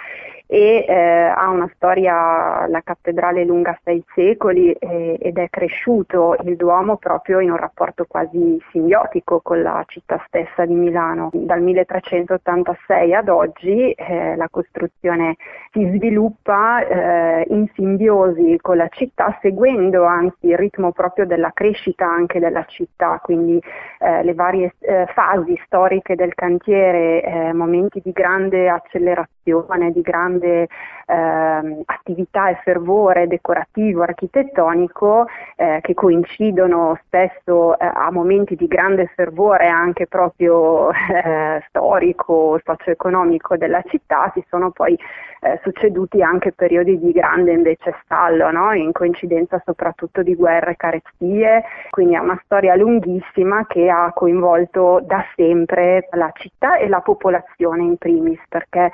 e 0.54 0.84
eh, 0.86 0.94
ha 0.94 1.48
una 1.48 1.68
storia, 1.74 2.68
la 2.68 2.80
cattedrale 2.84 3.44
lunga 3.44 3.76
sei 3.82 4.04
secoli 4.14 4.70
eh, 4.70 5.18
ed 5.20 5.36
è 5.36 5.48
cresciuto 5.50 6.36
il 6.44 6.54
Duomo 6.54 6.96
proprio 6.96 7.40
in 7.40 7.50
un 7.50 7.56
rapporto 7.56 8.04
quasi 8.06 8.62
simbiotico 8.70 9.40
con 9.42 9.62
la 9.62 9.82
città 9.88 10.22
stessa 10.28 10.64
di 10.64 10.74
Milano. 10.74 11.30
Dal 11.32 11.60
1386 11.60 13.14
ad 13.14 13.28
oggi 13.30 13.90
eh, 13.90 14.36
la 14.36 14.46
costruzione 14.48 15.34
si 15.72 15.90
sviluppa 15.96 16.86
eh, 16.86 17.46
in 17.48 17.66
simbiosi 17.74 18.56
con 18.60 18.76
la 18.76 18.88
città, 18.90 19.36
seguendo 19.42 20.04
anzi 20.04 20.46
il 20.46 20.56
ritmo 20.56 20.92
proprio 20.92 21.26
della 21.26 21.50
crescita 21.52 22.06
anche 22.06 22.38
della 22.38 22.64
città, 22.66 23.18
quindi 23.20 23.60
eh, 23.98 24.22
le 24.22 24.34
varie 24.34 24.72
eh, 24.78 25.06
fasi 25.14 25.60
storiche 25.66 26.14
del 26.14 26.34
cantiere, 26.34 27.52
momenti 27.54 28.00
di 28.04 28.12
grande 28.12 28.68
accelerazione, 28.68 29.90
di 29.90 30.00
grande 30.00 30.43
grande 30.44 30.68
eh, 31.06 31.82
attività 31.84 32.48
e 32.48 32.60
fervore 32.62 33.26
decorativo, 33.26 34.02
architettonico 34.02 35.26
eh, 35.56 35.80
che 35.82 35.94
coincidono 35.94 36.98
spesso 37.04 37.78
eh, 37.78 37.84
a 37.84 38.10
momenti 38.10 38.54
di 38.54 38.66
grande 38.66 39.10
fervore 39.14 39.66
anche 39.68 40.06
proprio 40.06 40.90
eh, 40.92 41.62
storico, 41.68 42.60
socio-economico 42.64 43.56
della 43.56 43.82
città, 43.88 44.30
si 44.34 44.44
sono 44.48 44.70
poi 44.70 44.98
eh, 45.40 45.60
succeduti 45.62 46.22
anche 46.22 46.52
periodi 46.52 46.98
di 46.98 47.12
grande 47.12 47.52
invece 47.52 47.94
stallo, 48.04 48.50
no? 48.50 48.72
in 48.72 48.92
coincidenza 48.92 49.60
soprattutto 49.64 50.22
di 50.22 50.34
guerre 50.34 50.72
e 50.72 50.76
carestie, 50.76 51.64
quindi 51.90 52.14
è 52.14 52.18
una 52.18 52.40
storia 52.44 52.74
lunghissima 52.74 53.66
che 53.66 53.90
ha 53.90 54.10
coinvolto 54.14 55.00
da 55.02 55.22
sempre 55.36 56.08
la 56.12 56.30
città 56.34 56.78
e 56.78 56.88
la 56.88 57.00
popolazione 57.00 57.82
in 57.82 57.98
primis, 57.98 58.40
perché 58.48 58.90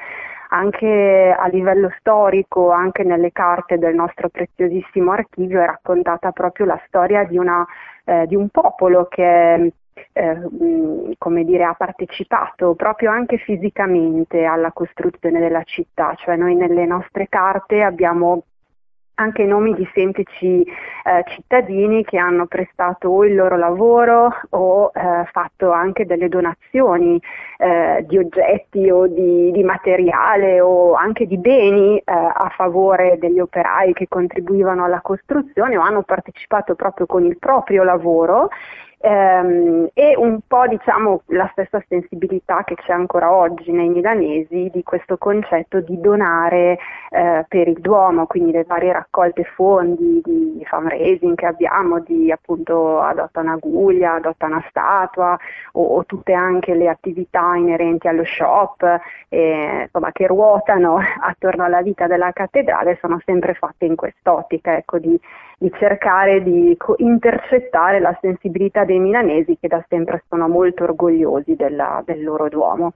anche 0.51 1.35
a 1.37 1.47
livello 1.49 1.93
storico, 1.99 2.71
anche 2.71 3.05
nelle 3.05 3.33
carte 3.33 3.79
del 3.79 3.95
nostro 3.95 4.29
preziosissimo 4.29 5.13
archivio, 5.13 5.61
è 5.61 5.67
raccontata 5.67 6.33
proprio 6.33 6.67
la 6.67 6.81
storia 6.87 7.25
di, 7.25 7.39
una, 7.39 7.67
eh, 8.05 8.27
di 8.27 8.35
un 8.35 8.49
popolo 8.49 9.07
che 9.07 9.73
eh, 10.13 10.39
come 11.19 11.45
dire, 11.45 11.65
ha 11.65 11.75
partecipato 11.75 12.75
proprio 12.75 13.11
anche 13.11 13.37
fisicamente 13.39 14.45
alla 14.45 14.73
costruzione 14.73 15.41
della 15.41 15.63
città, 15.65 16.15
cioè 16.17 16.37
noi 16.37 16.55
nelle 16.55 16.87
nostre 16.87 17.29
carte 17.29 17.83
abbiamo 17.83 18.45
anche 19.21 19.45
nomi 19.45 19.75
di 19.75 19.89
semplici 19.93 20.63
eh, 20.63 21.25
cittadini 21.29 22.05
che 22.05 22.17
hanno 22.17 22.47
prestato 22.47 23.23
il 23.25 23.35
loro 23.35 23.57
lavoro 23.57 24.33
o 24.51 24.91
eh, 24.95 25.29
fatto 25.31 25.71
anche 25.71 26.07
delle 26.07 26.29
donazioni 26.29 27.21
eh, 27.59 28.05
di 28.09 28.17
oggetti 28.17 28.91
o 28.91 29.07
di, 29.07 29.51
di, 29.53 29.63
materiale 29.63 30.61
o 30.61 30.95
anche 30.95 31.27
di 31.27 31.37
beni 31.37 31.99
eh, 31.99 32.03
a 32.07 32.51
favore 32.57 33.19
degli 33.19 33.39
operai 33.39 33.93
che 33.93 34.09
contribuivano 34.09 34.85
alla 34.85 35.03
costruzione 35.03 35.77
o 35.77 35.83
hanno 35.83 36.03
partecipato 36.03 36.75
proprio 36.75 37.05
con 37.05 37.25
il 37.25 37.37
proprio 37.39 37.85
lavoro 37.85 38.49
ehm, 39.01 39.89
e 39.95 40.15
un 40.17 40.41
po' 40.47 40.67
diciamo 40.67 41.23
la 41.27 41.49
stessa 41.53 41.83
sensibilità 41.89 42.65
che 42.65 42.75
c'è 42.75 42.93
ancora 42.93 43.33
oggi 43.33 43.73
nei 43.73 43.89
milanesi 43.89 44.71
di 44.73 44.83
questo 44.83 45.17
concetto 45.17 45.81
di 45.81 45.99
donare 46.01 46.79
eh, 47.11 47.45
per 47.49 47.69
il 47.69 47.81
Duomo, 47.81 48.27
quindi 48.27 48.53
le 48.53 48.65
varie 48.65 48.93
raccolte 48.93 49.45
fondi 49.45 50.21
di 50.25 50.65
fundraising 50.69 51.35
che 51.35 51.47
abbiamo, 51.47 52.01
di 52.01 52.31
appunto 52.31 53.01
adotta 53.01 53.41
una 53.41 53.57
guglia, 53.57 54.15
adotta 54.15 54.47
una 54.47 54.65
statua 54.69 55.39
o, 55.73 55.83
o 55.83 56.05
tutte 56.05 56.33
anche 56.33 56.75
le 56.75 56.89
attività 56.89 57.55
inerenti 57.57 58.09
allo 58.09 58.25
shop 58.25 59.01
eh, 59.29 59.83
insomma, 59.85 60.13
che 60.13 60.27
ruotano 60.27 60.99
attorno 61.23 61.65
alla 61.65 61.83
vita 61.83 62.07
della 62.07 62.33
cattedrale 62.33 62.99
sono 63.01 63.21
sempre 63.25 63.55
fatte 63.55 63.87
in 63.87 63.97
quest'ottica 63.97 64.77
ecco, 64.77 64.99
di 64.99 65.19
di 65.61 65.71
cercare 65.79 66.43
di 66.43 66.75
intercettare 66.97 68.01
la 68.01 68.17
sensibilità 68.23 68.87
dei 68.87 68.99
milanesi 68.99 69.59
che 69.61 69.69
da 69.69 69.85
sempre 69.91 70.25
sono 70.27 70.49
molto 70.49 70.85
orgogliosi 70.85 71.55
della, 71.55 72.03
del 72.07 72.25
loro 72.25 72.49
Duomo. 72.49 72.95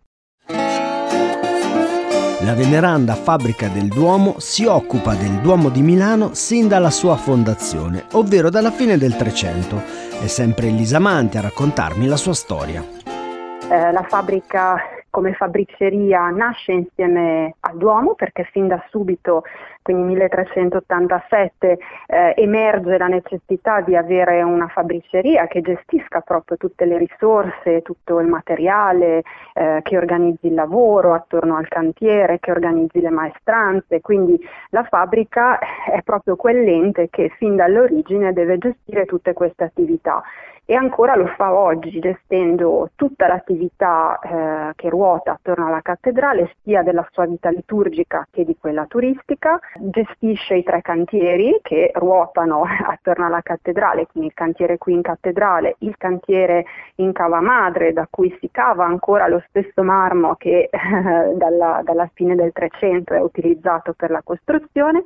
La 2.40 2.54
veneranda 2.54 3.12
fabbrica 3.16 3.68
del 3.68 3.88
Duomo 3.88 4.36
si 4.38 4.64
occupa 4.64 5.14
del 5.14 5.40
Duomo 5.42 5.68
di 5.68 5.82
Milano 5.82 6.32
sin 6.32 6.66
dalla 6.66 6.88
sua 6.88 7.16
fondazione, 7.16 8.04
ovvero 8.12 8.48
dalla 8.48 8.70
fine 8.70 8.96
del 8.96 9.14
Trecento. 9.14 9.76
È 9.76 10.26
sempre 10.26 10.68
Elisa 10.68 10.98
Manti 10.98 11.36
a 11.36 11.42
raccontarmi 11.42 12.06
la 12.06 12.16
sua 12.16 12.32
storia. 12.32 12.80
Eh, 12.80 13.92
la 13.92 14.06
fabbrica 14.08 14.76
come 15.14 15.32
fabbriceria 15.34 16.28
nasce 16.30 16.72
insieme 16.72 17.54
al 17.60 17.76
Duomo 17.76 18.14
perché 18.14 18.42
fin 18.50 18.66
da 18.66 18.84
subito, 18.88 19.44
quindi 19.80 20.02
1387, 20.08 21.78
eh, 22.08 22.34
emerge 22.36 22.98
la 22.98 23.06
necessità 23.06 23.80
di 23.80 23.94
avere 23.94 24.42
una 24.42 24.66
fabbriceria 24.66 25.46
che 25.46 25.60
gestisca 25.60 26.20
proprio 26.20 26.56
tutte 26.56 26.84
le 26.84 26.98
risorse, 26.98 27.82
tutto 27.82 28.18
il 28.18 28.26
materiale, 28.26 29.22
eh, 29.52 29.78
che 29.84 29.96
organizzi 29.96 30.48
il 30.48 30.54
lavoro 30.54 31.14
attorno 31.14 31.54
al 31.58 31.68
cantiere, 31.68 32.40
che 32.40 32.50
organizzi 32.50 33.00
le 33.00 33.10
maestranze, 33.10 34.00
quindi 34.00 34.36
la 34.70 34.82
fabbrica 34.82 35.58
è 35.58 36.02
proprio 36.02 36.34
quell'ente 36.34 37.08
che 37.08 37.28
fin 37.38 37.54
dall'origine 37.54 38.32
deve 38.32 38.58
gestire 38.58 39.04
tutte 39.04 39.32
queste 39.32 39.62
attività 39.62 40.24
e 40.66 40.74
ancora 40.74 41.14
lo 41.14 41.26
fa 41.36 41.52
oggi 41.52 41.98
gestendo 41.98 42.90
tutta 42.94 43.26
l'attività 43.26 44.18
eh, 44.18 44.72
che 44.76 44.88
ruota 44.88 45.32
attorno 45.32 45.66
alla 45.66 45.82
cattedrale 45.82 46.54
sia 46.62 46.82
della 46.82 47.06
sua 47.10 47.26
vita 47.26 47.50
liturgica 47.50 48.26
che 48.30 48.44
di 48.44 48.56
quella 48.58 48.86
turistica, 48.86 49.58
gestisce 49.78 50.54
i 50.54 50.62
tre 50.62 50.80
cantieri 50.80 51.58
che 51.62 51.90
ruotano 51.94 52.64
attorno 52.88 53.26
alla 53.26 53.42
cattedrale, 53.42 54.06
quindi 54.06 54.28
il 54.28 54.34
cantiere 54.34 54.78
qui 54.78 54.94
in 54.94 55.02
cattedrale, 55.02 55.76
il 55.80 55.96
cantiere 55.98 56.64
in 56.96 57.12
Cava 57.12 57.40
Madre 57.40 57.92
da 57.92 58.06
cui 58.08 58.34
si 58.40 58.48
cava 58.50 58.86
ancora 58.86 59.28
lo 59.28 59.42
stesso 59.48 59.82
marmo 59.82 60.34
che 60.36 60.70
eh, 60.70 60.70
dalla, 61.36 61.82
dalla 61.84 62.08
fine 62.14 62.34
del 62.34 62.52
Trecento 62.52 63.12
è 63.12 63.20
utilizzato 63.20 63.92
per 63.92 64.10
la 64.10 64.22
costruzione 64.22 65.02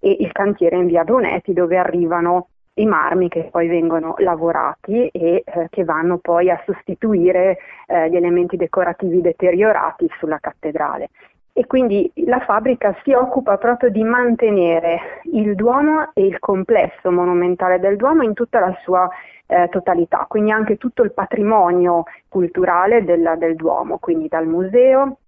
e 0.00 0.16
il 0.18 0.32
cantiere 0.32 0.76
in 0.76 0.86
via 0.86 1.04
Brunetti 1.04 1.52
dove 1.52 1.76
arrivano 1.76 2.48
i 2.74 2.86
marmi 2.86 3.28
che 3.28 3.48
poi 3.50 3.68
vengono 3.68 4.14
lavorati 4.18 5.08
e 5.08 5.42
eh, 5.44 5.66
che 5.70 5.84
vanno 5.84 6.18
poi 6.18 6.50
a 6.50 6.62
sostituire 6.64 7.58
eh, 7.86 8.08
gli 8.08 8.16
elementi 8.16 8.56
decorativi 8.56 9.20
deteriorati 9.20 10.08
sulla 10.18 10.38
cattedrale. 10.38 11.10
E 11.54 11.66
quindi 11.66 12.10
la 12.26 12.40
fabbrica 12.40 12.96
si 13.04 13.12
occupa 13.12 13.58
proprio 13.58 13.90
di 13.90 14.02
mantenere 14.02 15.20
il 15.32 15.54
Duomo 15.54 16.10
e 16.14 16.24
il 16.24 16.38
complesso 16.38 17.10
monumentale 17.10 17.78
del 17.78 17.96
Duomo 17.96 18.22
in 18.22 18.32
tutta 18.32 18.58
la 18.58 18.74
sua 18.82 19.06
eh, 19.46 19.68
totalità, 19.70 20.24
quindi 20.28 20.50
anche 20.50 20.78
tutto 20.78 21.02
il 21.02 21.12
patrimonio 21.12 22.04
culturale 22.28 23.04
del, 23.04 23.34
del 23.36 23.54
Duomo, 23.54 23.98
quindi 23.98 24.28
dal 24.28 24.46
museo 24.46 25.18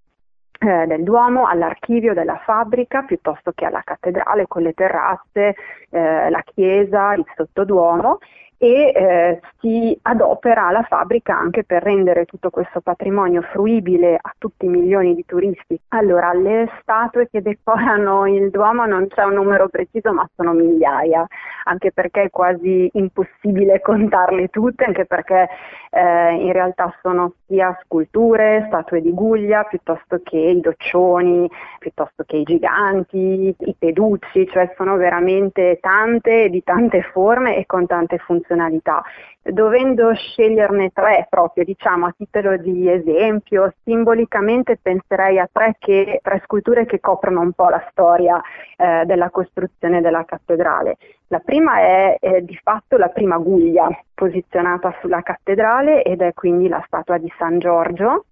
eh, 0.59 0.87
del 0.87 1.03
Duomo 1.03 1.47
all'archivio 1.47 2.15
della 2.15 2.41
fabbrica 2.45 3.03
piuttosto 3.03 3.53
che 3.55 3.65
alla 3.65 3.83
cattedrale 3.83 4.47
con 4.47 4.63
le 4.63 4.73
terrazze, 4.73 5.55
eh, 5.91 6.31
la 6.31 6.43
chiesa, 6.45 7.15
il 7.15 7.25
sottoduomo 7.37 8.19
e 8.59 8.93
eh, 8.95 9.41
si 9.61 9.99
adopera 10.03 10.71
la 10.71 10.83
fabbrica 10.83 11.37
anche 11.37 11.65
per 11.65 11.83
rendere 11.83 12.25
tutto 12.25 12.51
questo 12.51 12.81
patrimonio 12.81 13.43
fruibile 13.43 14.17
a 14.21 14.35
tutti 14.39 14.67
i 14.67 14.69
milioni 14.69 15.15
di 15.15 15.25
turisti. 15.27 15.79
Allora, 15.89 16.33
le 16.33 16.71
statue 16.81 17.29
che 17.29 17.43
decorano 17.43 18.27
il 18.27 18.51
Duomo 18.51 18.87
non 18.87 19.09
c'è 19.09 19.25
un 19.25 19.35
numero 19.35 19.69
preciso, 19.69 20.13
ma 20.13 20.29
sono 20.35 20.53
migliaia, 20.53 21.27
anche 21.65 21.93
perché 21.93 22.23
è 22.23 22.31
quasi 22.31 22.89
impossibile 22.93 23.81
contarle 23.83 24.49
tutte, 24.49 24.85
anche 24.85 25.05
perché 25.05 25.49
eh, 25.91 26.35
in 26.35 26.53
realtà 26.53 26.95
sono 27.03 27.35
sia 27.47 27.77
sculture, 27.85 28.65
statue 28.69 29.01
di 29.01 29.13
guglia, 29.13 29.65
piuttosto 29.65 30.21
che 30.23 30.39
i 30.39 30.61
doccioni, 30.61 31.51
piuttosto 31.79 32.25
che 32.25 32.37
i 32.37 32.45
giganti, 32.45 33.55
i 33.59 33.75
peducci, 33.79 34.47
cioè 34.49 34.73
sono 34.77 34.97
veramente 34.97 35.79
tante 35.81 36.49
di 36.49 36.63
tante 36.63 37.03
forme 37.13 37.57
e 37.57 37.67
con 37.67 37.87
tante 37.87 38.19
funzionalità 38.19 38.44
funzionalità. 38.45 39.03
Dovendo 39.43 40.15
sceglierne 40.15 40.91
tre 40.93 41.27
proprio, 41.29 41.65
diciamo 41.65 42.07
a 42.07 42.15
titolo 42.17 42.57
di 42.57 42.91
esempio, 42.91 43.75
simbolicamente 43.85 44.79
penserei 44.81 45.39
a 45.39 45.49
tre, 45.51 45.77
che, 45.79 46.21
tre 46.23 46.41
sculture 46.45 46.87
che 46.87 47.01
coprono 47.01 47.41
un 47.41 47.53
po' 47.53 47.69
la 47.69 47.85
storia 47.91 48.41
eh, 48.77 49.05
della 49.05 49.31
costruzione 49.31 50.01
della 50.01 50.25
cattedrale. 50.25 50.97
La 51.29 51.41
prima 51.41 51.79
è, 51.79 52.17
è 52.21 52.41
di 52.43 52.59
fatto 52.63 52.97
la 52.97 53.09
prima 53.09 53.37
guglia 53.39 53.89
posizionata 54.15 54.95
sulla 55.01 55.23
cattedrale 55.23 56.03
ed 56.03 56.23
è 56.23 56.33
quindi 56.33 56.69
la 56.69 56.83
statua 56.87 57.19
di 57.19 57.31
San 57.37 57.59
Giorgio, 57.59 58.27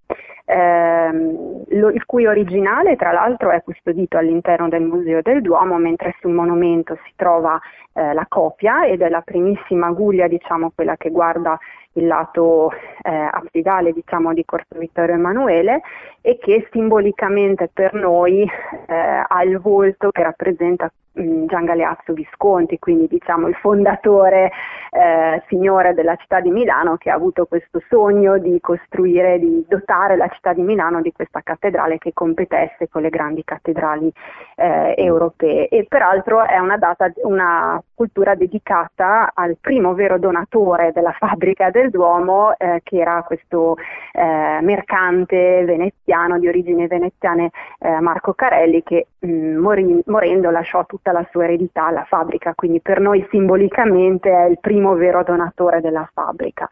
ehm, 0.45 1.63
lo, 1.69 1.89
il 1.89 2.05
cui 2.05 2.25
originale 2.25 2.95
tra 2.95 3.11
l'altro 3.11 3.51
è 3.51 3.61
custodito 3.61 4.17
all'interno 4.17 4.69
del 4.69 4.83
Museo 4.83 5.21
del 5.21 5.41
Duomo, 5.41 5.77
mentre 5.77 6.15
sul 6.19 6.31
monumento 6.31 6.97
si 7.05 7.13
trova 7.15 7.59
eh, 7.93 8.13
la 8.13 8.25
copia 8.27 8.85
ed 8.85 9.01
è 9.01 9.09
la 9.09 9.21
primissima 9.21 9.91
guglia, 9.91 10.27
diciamo 10.27 10.71
quella 10.73 10.95
che 10.97 11.09
guarda 11.09 11.57
il 11.93 12.07
lato 12.07 12.71
eh, 12.71 13.11
absidale 13.31 13.91
diciamo, 13.91 14.33
di 14.33 14.43
Corso 14.45 14.77
Vittorio 14.77 15.15
Emanuele 15.15 15.81
e 16.21 16.37
che 16.37 16.67
simbolicamente 16.71 17.69
per 17.71 17.93
noi 17.93 18.41
eh, 18.41 19.23
ha 19.27 19.43
il 19.43 19.59
volto 19.59 20.09
che 20.09 20.23
rappresenta 20.23 20.91
Gian 21.13 21.65
Galeazzo 21.65 22.13
Visconti, 22.13 22.79
quindi 22.79 23.07
diciamo 23.07 23.47
il 23.47 23.55
fondatore 23.55 24.51
eh, 24.89 25.43
signore 25.47 25.93
della 25.93 26.15
città 26.15 26.39
di 26.39 26.49
Milano 26.49 26.97
che 26.97 27.11
ha 27.11 27.13
avuto 27.13 27.45
questo 27.45 27.81
sogno 27.87 28.39
di 28.39 28.59
costruire, 28.59 29.37
di 29.37 29.63
dotare 29.67 30.15
la 30.15 30.27
città 30.29 30.53
di 30.53 30.61
Milano 30.61 31.01
di 31.01 31.11
questa 31.11 31.41
cattedrale 31.41 31.99
che 31.99 32.13
competesse 32.13 32.89
con 32.89 33.03
le 33.03 33.09
grandi 33.09 33.43
cattedrali 33.43 34.11
eh, 34.55 34.95
europee. 34.97 35.67
E 35.67 35.85
peraltro 35.87 36.43
è 36.43 36.57
una, 36.57 36.77
data, 36.77 37.11
una 37.23 37.81
scultura 37.91 38.33
dedicata 38.33 39.31
al 39.33 39.57
primo 39.61 39.93
vero 39.93 40.17
donatore 40.17 40.91
della 40.93 41.11
fabbrica 41.11 41.69
del 41.69 41.91
Duomo 41.91 42.57
eh, 42.57 42.81
che 42.83 42.97
era 42.97 43.21
questo 43.23 43.77
eh, 44.11 44.59
mercante 44.61 45.63
veneziano 45.63 46.39
di 46.39 46.47
origini 46.47 46.87
veneziane 46.87 47.51
eh, 47.79 47.99
Marco 47.99 48.33
Carelli 48.33 48.81
che 48.83 49.07
mm, 49.07 49.12
morendo 49.25 50.49
lasciò 50.49 50.85
tutta 50.85 51.11
la 51.11 51.25
sua 51.31 51.45
eredità 51.45 51.85
alla 51.85 52.05
fabbrica, 52.05 52.53
quindi 52.53 52.81
per 52.81 52.99
noi 52.99 53.25
simbolicamente 53.29 54.29
è 54.29 54.45
il 54.45 54.59
primo 54.59 54.95
vero 54.95 55.23
donatore 55.23 55.81
della 55.81 56.09
fabbrica. 56.13 56.67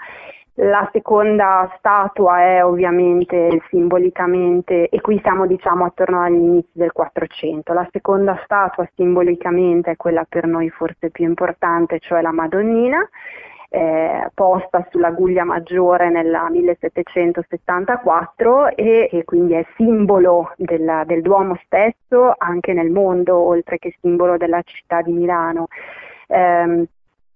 La 0.56 0.88
seconda 0.92 1.74
statua 1.78 2.42
è 2.42 2.64
ovviamente 2.64 3.62
simbolicamente, 3.70 4.90
e 4.90 5.00
qui 5.00 5.20
siamo 5.24 5.48
diciamo 5.48 5.86
attorno 5.86 6.22
agli 6.22 6.36
inizi 6.36 6.72
del 6.74 6.92
400, 6.92 7.72
la 7.72 7.88
seconda 7.90 8.40
statua 8.44 8.88
simbolicamente 8.96 9.92
è 9.92 9.96
quella 9.96 10.26
per 10.28 10.46
noi 10.46 10.70
forse 10.70 11.10
più 11.10 11.26
importante, 11.26 12.00
cioè 12.00 12.22
la 12.22 12.34
Madonnina, 12.34 13.00
eh, 13.74 14.30
posta 14.34 14.86
sulla 14.92 15.12
Guglia 15.12 15.46
Maggiore 15.46 16.10
nel 16.10 16.38
1774 16.50 18.76
e, 18.76 19.08
e, 19.10 19.24
quindi 19.24 19.54
è 19.54 19.66
simbolo 19.78 20.52
della, 20.58 21.06
del 21.06 21.22
Duomo 21.22 21.58
stesso 21.64 22.36
anche 22.38 22.74
nel 22.74 22.90
mondo, 22.90 23.38
oltre 23.38 23.78
che 23.78 23.96
simbolo 24.02 24.36
della 24.36 24.62
città 24.64 25.02
di 25.02 25.14
Milano. 25.14 25.68
Eh, 26.28 26.86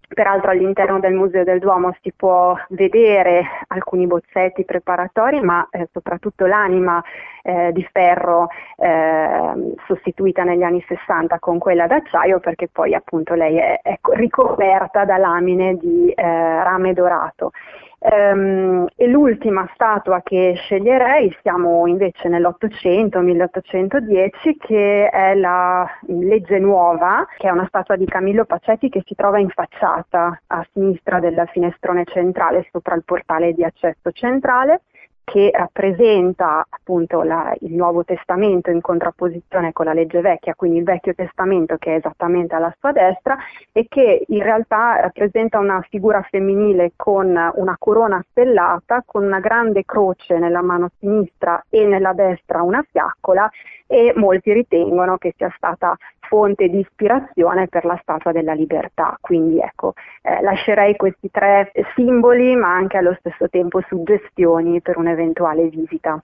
Peraltro 0.08 0.52
all'interno 0.52 1.00
del 1.00 1.14
Museo 1.14 1.44
del 1.44 1.58
Duomo 1.58 1.96
si 2.02 2.14
può 2.16 2.56
vedere 2.70 3.44
alcuni 3.68 4.06
bozzetti 4.06 4.64
preparatori, 4.64 5.42
ma 5.42 5.68
eh, 5.72 5.90
soprattutto 5.92 6.46
l'anima 6.46 7.04
eh, 7.46 7.72
di 7.72 7.88
ferro 7.92 8.48
eh, 8.78 9.76
sostituita 9.86 10.44
negli 10.44 10.64
anni 10.64 10.84
60 10.88 11.38
con 11.38 11.60
quella 11.60 11.86
d'acciaio 11.86 12.40
perché 12.40 12.68
poi 12.68 12.96
appunto 12.96 13.36
lei 13.36 13.58
è, 13.58 13.80
è 13.84 14.00
ricoperta 14.14 15.06
da 15.06 15.18
lamine 15.18 15.76
di 15.76 16.10
eh, 16.10 16.24
rame 16.24 16.94
dorato. 16.94 17.52
Um, 17.98 18.86
e 18.96 19.08
l'ultima 19.08 19.68
statua 19.74 20.22
che 20.22 20.54
sceglierei, 20.56 21.36
siamo 21.42 21.88
invece 21.88 22.28
nell'Ottocento, 22.28 23.20
1810, 23.20 24.58
che 24.58 25.10
è 25.10 25.34
la 25.34 25.90
Legge 26.08 26.60
Nuova, 26.60 27.26
che 27.36 27.48
è 27.48 27.52
una 27.52 27.66
statua 27.68 27.96
di 27.96 28.06
Camillo 28.06 28.46
Pacetti 28.46 28.90
che 28.90 29.02
si 29.08 29.16
trova 29.16 29.40
infacciata 29.40 30.40
a 30.48 30.68
sinistra 30.72 31.20
del 31.20 31.50
finestrone 31.52 32.04
centrale 32.06 32.68
sopra 32.72 32.94
il 32.94 33.04
portale 33.04 33.54
di 33.54 33.64
accesso 33.64 34.12
centrale 34.12 34.82
che 35.26 35.50
rappresenta 35.52 36.66
appunto 36.70 37.24
la, 37.24 37.54
il 37.62 37.74
Nuovo 37.74 38.06
Testamento 38.06 38.70
in 38.70 38.80
contrapposizione 38.80 39.74
con 39.74 39.86
la 39.86 39.94
legge 39.94 40.22
vecchia, 40.22 40.54
quindi 40.56 40.78
il 40.78 40.84
Vecchio 40.86 41.16
Testamento 41.16 41.76
che 41.78 41.94
è 41.94 41.98
esattamente 41.98 42.56
alla 42.56 42.74
sua 42.80 42.92
destra 42.92 43.36
e 43.74 43.88
che 43.90 44.24
in 44.28 44.44
realtà 44.44 45.02
rappresenta 45.02 45.60
una 45.60 45.82
figura 45.90 46.22
femminile 46.30 46.94
con 46.96 47.28
una 47.28 47.76
corona 47.78 48.24
stellata, 48.30 49.04
con 49.06 49.24
una 49.24 49.40
grande 49.40 49.84
croce 49.84 50.38
nella 50.38 50.62
mano 50.62 50.92
sinistra 51.00 51.66
e 51.70 51.84
nella 51.86 52.14
destra 52.14 52.62
una 52.62 52.86
fiaccola 52.90 53.50
e 53.88 54.14
molti 54.16 54.54
ritengono 54.54 55.18
che 55.18 55.34
sia 55.36 55.52
stata 55.56 55.96
fonte 56.28 56.68
di 56.68 56.80
ispirazione 56.80 57.68
per 57.68 57.86
la 57.86 57.98
Statua 58.02 58.32
della 58.32 58.54
Libertà. 58.54 59.18
Quindi 59.20 59.60
ecco, 59.60 59.94
eh, 60.22 60.42
lascerei 60.42 60.96
questi 60.96 61.30
tre 61.32 61.72
simboli 61.96 62.56
ma 62.56 62.74
anche 62.74 62.98
allo 62.98 63.16
stesso 63.20 63.50
tempo 63.50 63.82
suggestioni 63.88 64.82
per 64.82 64.98
un'eventuale 64.98 65.68
visita. 65.68 66.22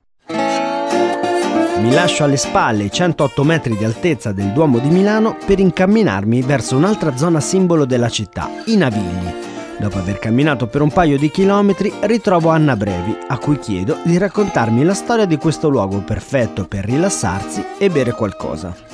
Mi 1.82 1.94
lascio 1.94 2.24
alle 2.24 2.38
spalle 2.38 2.84
i 2.84 2.92
108 2.92 3.44
metri 3.44 3.76
di 3.76 3.84
altezza 3.84 4.32
del 4.32 4.52
Duomo 4.52 4.78
di 4.78 4.90
Milano 4.90 5.36
per 5.46 5.60
incamminarmi 5.60 6.42
verso 6.42 6.78
un'altra 6.78 7.18
zona 7.18 7.40
simbolo 7.40 7.86
della 7.86 8.10
città, 8.10 8.48
i 8.68 8.78
Navigli. 8.78 9.50
Dopo 9.80 9.98
aver 9.98 10.20
camminato 10.20 10.68
per 10.68 10.82
un 10.82 10.92
paio 10.92 11.18
di 11.18 11.32
chilometri, 11.32 11.92
ritrovo 12.02 12.50
Anna 12.50 12.76
Brevi, 12.76 13.18
a 13.28 13.40
cui 13.40 13.58
chiedo 13.58 13.98
di 14.04 14.20
raccontarmi 14.20 14.84
la 14.84 14.94
storia 14.94 15.26
di 15.26 15.38
questo 15.38 15.70
luogo 15.70 16.02
perfetto 16.02 16.68
per 16.68 16.86
rilassarsi 16.86 17.66
e 17.80 17.90
bere 17.90 18.12
qualcosa. 18.12 18.91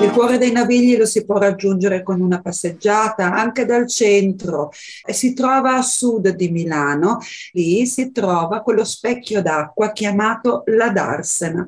Il 0.00 0.12
cuore 0.12 0.38
dei 0.38 0.52
Navigli 0.52 0.96
lo 0.96 1.06
si 1.06 1.24
può 1.24 1.38
raggiungere 1.38 2.04
con 2.04 2.20
una 2.20 2.40
passeggiata 2.40 3.32
anche 3.32 3.64
dal 3.64 3.88
centro 3.88 4.70
si 5.08 5.32
trova 5.32 5.74
a 5.74 5.82
sud 5.82 6.28
di 6.36 6.50
Milano. 6.50 7.18
Lì 7.52 7.84
si 7.84 8.12
trova 8.12 8.60
quello 8.60 8.84
specchio 8.84 9.42
d'acqua 9.42 9.90
chiamato 9.90 10.62
la 10.66 10.90
Darsena. 10.90 11.66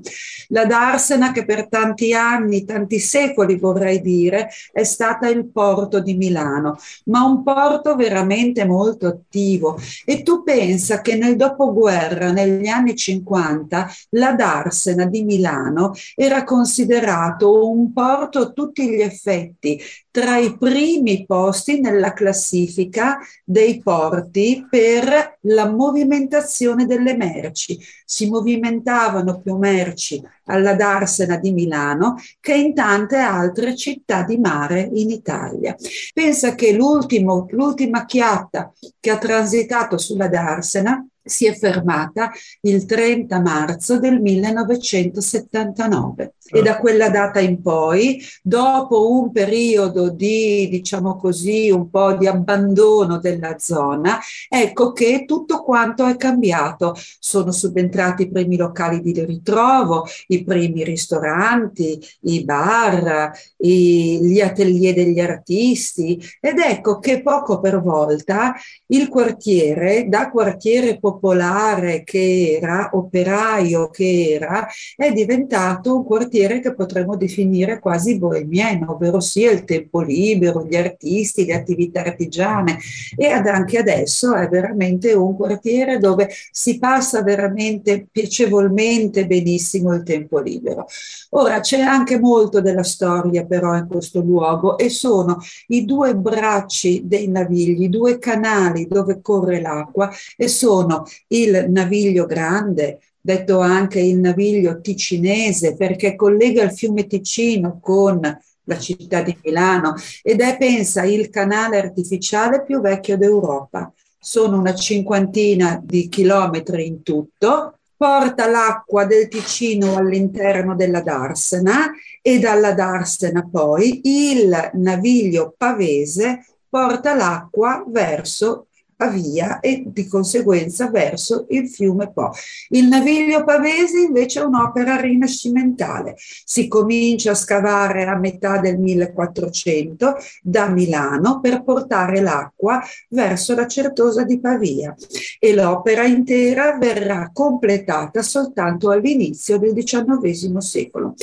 La 0.48 0.64
Darsena 0.64 1.32
che 1.32 1.44
per 1.44 1.68
tanti 1.68 2.14
anni, 2.14 2.64
tanti 2.64 3.00
secoli 3.00 3.58
vorrei 3.58 4.00
dire, 4.00 4.48
è 4.70 4.84
stata 4.84 5.28
il 5.28 5.50
porto 5.50 5.98
di 5.98 6.14
Milano, 6.14 6.76
ma 7.06 7.24
un 7.24 7.42
porto 7.42 7.96
veramente 7.96 8.64
molto 8.64 9.08
attivo. 9.08 9.76
E 10.04 10.22
tu 10.22 10.44
pensa 10.44 11.00
che 11.00 11.16
nel 11.16 11.34
dopoguerra, 11.34 12.30
negli 12.30 12.68
anni 12.68 12.94
50, 12.94 13.90
la 14.10 14.32
Darsena 14.34 15.06
di 15.06 15.24
Milano 15.24 15.92
era 16.14 16.44
considerato 16.44 17.68
un 17.68 17.92
porto 17.92 18.18
porto 18.20 18.40
a 18.40 18.50
tutti 18.50 18.86
gli 18.86 19.00
effetti 19.00 19.80
tra 20.10 20.36
i 20.36 20.58
primi 20.58 21.24
posti 21.24 21.80
nella 21.80 22.12
classifica 22.12 23.18
dei 23.44 23.80
porti 23.80 24.66
per 24.68 25.38
la 25.42 25.70
movimentazione 25.70 26.84
delle 26.84 27.16
merci. 27.16 27.78
Si 28.04 28.28
movimentavano 28.28 29.40
più 29.40 29.56
merci 29.56 30.22
alla 30.46 30.74
Darsena 30.74 31.38
di 31.38 31.52
Milano 31.52 32.16
che 32.40 32.54
in 32.54 32.74
tante 32.74 33.16
altre 33.16 33.74
città 33.74 34.24
di 34.24 34.36
mare 34.36 34.90
in 34.92 35.08
Italia. 35.08 35.74
Pensa 36.12 36.54
che 36.54 36.72
l'ultima 36.72 38.04
chiatta 38.04 38.70
che 38.98 39.10
ha 39.10 39.16
transitato 39.16 39.96
sulla 39.96 40.28
Darsena 40.28 41.02
si 41.22 41.46
è 41.46 41.54
fermata 41.54 42.30
il 42.62 42.84
30 42.84 43.40
marzo 43.40 43.98
del 43.98 44.20
1979 44.20 46.34
e 46.50 46.62
da 46.62 46.78
quella 46.78 47.08
data 47.08 47.40
in 47.40 47.62
poi, 47.62 48.22
dopo 48.42 49.12
un 49.12 49.30
periodo 49.30 50.10
di, 50.10 50.68
diciamo 50.68 51.16
così, 51.16 51.70
un 51.70 51.88
po' 51.88 52.12
di 52.14 52.26
abbandono 52.26 53.18
della 53.18 53.58
zona, 53.58 54.18
ecco 54.48 54.92
che 54.92 55.24
tutto 55.26 55.62
quanto 55.62 56.06
è 56.06 56.16
cambiato. 56.16 56.94
Sono 57.18 57.52
subentrati 57.52 58.22
i 58.22 58.30
primi 58.30 58.56
locali 58.56 59.00
di 59.00 59.12
ritrovo, 59.24 60.06
i 60.28 60.42
primi 60.44 60.84
ristoranti, 60.84 61.98
i 62.22 62.44
bar, 62.44 63.30
i, 63.58 64.18
gli 64.22 64.40
atelier 64.40 64.94
degli 64.94 65.20
artisti 65.20 66.20
ed 66.40 66.58
ecco 66.58 66.98
che 66.98 67.22
poco 67.22 67.60
per 67.60 67.80
volta 67.80 68.54
il 68.86 69.08
quartiere, 69.08 70.08
da 70.08 70.30
quartiere 70.30 70.98
popolare 70.98 72.02
che 72.02 72.58
era, 72.60 72.90
operaio 72.92 73.88
che 73.88 74.32
era, 74.32 74.66
è 74.96 75.12
diventato 75.12 75.96
un 75.96 76.04
quartiere 76.04 76.39
quartiere 76.40 76.60
che 76.60 76.74
potremmo 76.74 77.16
definire 77.16 77.78
quasi 77.78 78.18
bohemiano, 78.18 78.92
ovvero 78.92 79.20
sia 79.20 79.50
il 79.50 79.64
tempo 79.64 80.00
libero, 80.00 80.66
gli 80.66 80.76
artisti, 80.76 81.44
le 81.44 81.54
attività 81.54 82.00
artigiane 82.00 82.78
e 83.16 83.26
ad 83.26 83.46
anche 83.46 83.78
adesso 83.78 84.34
è 84.34 84.48
veramente 84.48 85.12
un 85.12 85.36
quartiere 85.36 85.98
dove 85.98 86.30
si 86.50 86.78
passa 86.78 87.22
veramente 87.22 88.06
piacevolmente 88.10 89.26
benissimo 89.26 89.92
il 89.94 90.02
tempo 90.02 90.38
libero. 90.38 90.86
Ora 91.30 91.60
c'è 91.60 91.80
anche 91.80 92.18
molto 92.18 92.60
della 92.60 92.82
storia 92.82 93.44
però 93.44 93.76
in 93.76 93.86
questo 93.86 94.20
luogo 94.20 94.78
e 94.78 94.88
sono 94.88 95.38
i 95.68 95.84
due 95.84 96.16
bracci 96.16 97.02
dei 97.04 97.28
navigli, 97.28 97.84
i 97.84 97.88
due 97.88 98.18
canali 98.18 98.86
dove 98.86 99.20
corre 99.20 99.60
l'acqua 99.60 100.10
e 100.36 100.48
sono 100.48 101.04
il 101.28 101.66
naviglio 101.68 102.26
grande, 102.26 103.00
detto 103.20 103.60
anche 103.60 104.00
il 104.00 104.18
naviglio 104.18 104.80
ticinese, 104.80 105.76
perché 105.76 106.16
collega 106.16 106.62
il 106.62 106.72
fiume 106.72 107.06
Ticino 107.06 107.78
con 107.80 108.20
la 108.64 108.78
città 108.78 109.22
di 109.22 109.36
Milano 109.42 109.94
ed 110.22 110.40
è, 110.40 110.56
pensa, 110.56 111.02
il 111.04 111.28
canale 111.28 111.78
artificiale 111.78 112.62
più 112.62 112.80
vecchio 112.80 113.16
d'Europa. 113.16 113.92
Sono 114.18 114.58
una 114.58 114.74
cinquantina 114.74 115.80
di 115.82 116.08
chilometri 116.08 116.86
in 116.86 117.02
tutto, 117.02 117.78
porta 117.96 118.48
l'acqua 118.48 119.04
del 119.04 119.28
Ticino 119.28 119.96
all'interno 119.96 120.74
della 120.74 121.02
Darsena 121.02 121.90
e 122.22 122.38
dalla 122.38 122.72
Darsena 122.72 123.46
poi 123.50 124.00
il 124.04 124.70
naviglio 124.74 125.54
pavese 125.56 126.46
porta 126.66 127.14
l'acqua 127.14 127.84
verso 127.86 128.68
Pavia 129.00 129.60
e 129.60 129.84
di 129.86 130.06
conseguenza 130.06 130.90
verso 130.90 131.46
il 131.48 131.70
fiume 131.70 132.12
Po. 132.12 132.32
Il 132.68 132.86
Naviglio 132.86 133.44
Pavese 133.44 134.00
invece 134.00 134.40
è 134.40 134.44
un'opera 134.44 135.00
rinascimentale. 135.00 136.16
Si 136.18 136.68
comincia 136.68 137.30
a 137.30 137.34
scavare 137.34 138.04
a 138.04 138.18
metà 138.18 138.58
del 138.58 138.78
1400 138.78 140.16
da 140.42 140.68
Milano 140.68 141.40
per 141.40 141.62
portare 141.62 142.20
l'acqua 142.20 142.82
verso 143.08 143.54
la 143.54 143.66
Certosa 143.66 144.24
di 144.24 144.38
Pavia 144.38 144.94
e 145.38 145.54
l'opera 145.54 146.04
intera 146.04 146.76
verrà 146.76 147.30
completata 147.32 148.20
soltanto 148.20 148.90
all'inizio 148.90 149.58
del 149.58 149.72
XIX 149.72 150.58
secolo. 150.58 151.14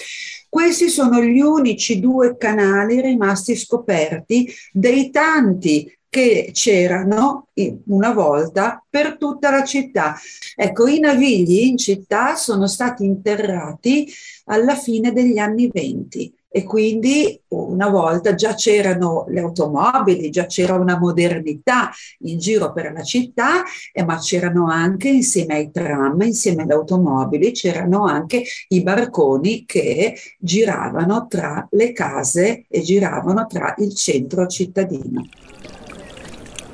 Questi 0.50 0.90
sono 0.90 1.22
gli 1.22 1.42
unici 1.42 2.00
due 2.00 2.38
canali 2.38 3.02
rimasti 3.02 3.56
scoperti 3.56 4.52
dei 4.72 5.12
tanti 5.12 5.97
che 6.10 6.52
c'erano 6.54 7.48
una 7.88 8.12
volta 8.14 8.84
per 8.90 9.18
tutta 9.18 9.50
la 9.50 9.64
città. 9.64 10.16
Ecco, 10.56 10.88
i 10.88 11.00
navigli 11.00 11.66
in 11.66 11.78
città 11.78 12.36
sono 12.36 12.68
stati 12.68 13.06
interrati 13.06 14.12
alla 14.46 14.76
fine 14.76 15.12
degli 15.12 15.38
anni 15.38 15.70
venti 15.72 16.34
e 16.50 16.64
quindi 16.64 17.40
una 17.50 17.90
volta 17.90 18.34
già 18.34 18.56
c'erano 18.56 19.26
le 19.28 19.42
automobili, 19.42 20.32
già 20.32 20.46
c'era 20.46 20.74
una 20.74 20.98
modernità 20.98 21.92
in 22.22 22.40
giro 22.40 22.72
per 22.72 22.94
la 22.94 23.04
città, 23.04 23.64
eh, 23.92 24.04
ma 24.04 24.18
c'erano 24.18 24.68
anche 24.68 25.10
insieme 25.10 25.56
ai 25.56 25.72
tram, 25.72 26.20
insieme 26.22 26.64
alle 26.64 26.74
automobili, 26.74 27.52
c'erano 27.52 28.06
anche 28.06 28.44
i 28.70 28.82
barconi 28.82 29.66
che 29.66 30.18
giravano 30.40 31.28
tra 31.28 31.68
le 31.72 31.92
case 31.92 32.66
e 32.68 32.82
giravano 32.82 33.46
tra 33.46 33.76
il 33.78 33.94
centro 33.94 34.48
cittadino 34.48 35.28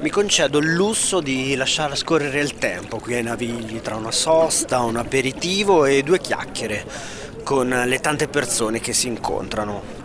mi 0.03 0.09
concedo 0.09 0.57
il 0.57 0.73
lusso 0.73 1.21
di 1.21 1.55
lasciare 1.55 1.95
scorrere 1.95 2.41
il 2.41 2.55
tempo 2.55 2.99
qui 2.99 3.13
ai 3.13 3.23
Navigli 3.23 3.79
tra 3.79 3.95
una 3.95 4.11
sosta, 4.11 4.81
un 4.81 4.97
aperitivo 4.97 5.85
e 5.85 6.03
due 6.03 6.19
chiacchiere 6.19 6.85
con 7.41 7.69
le 7.69 7.99
tante 7.99 8.27
persone 8.27 8.81
che 8.81 8.91
si 8.91 9.07
incontrano. 9.07 10.01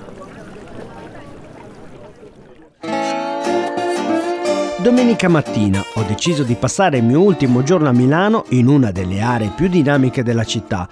domenica 4.81 5.29
mattina 5.29 5.85
ho 5.95 6.03
deciso 6.05 6.45
di 6.45 6.55
passare 6.55 6.99
il 6.99 7.05
mio 7.05 7.21
ultimo 7.21 7.65
giorno 7.65 7.89
a 7.89 7.93
Milano 7.93 8.45
in 8.51 8.69
una 8.69 8.93
delle 8.93 9.21
aree 9.21 9.53
più 9.55 9.67
dinamiche 9.67 10.23
della 10.23 10.45
città, 10.45 10.89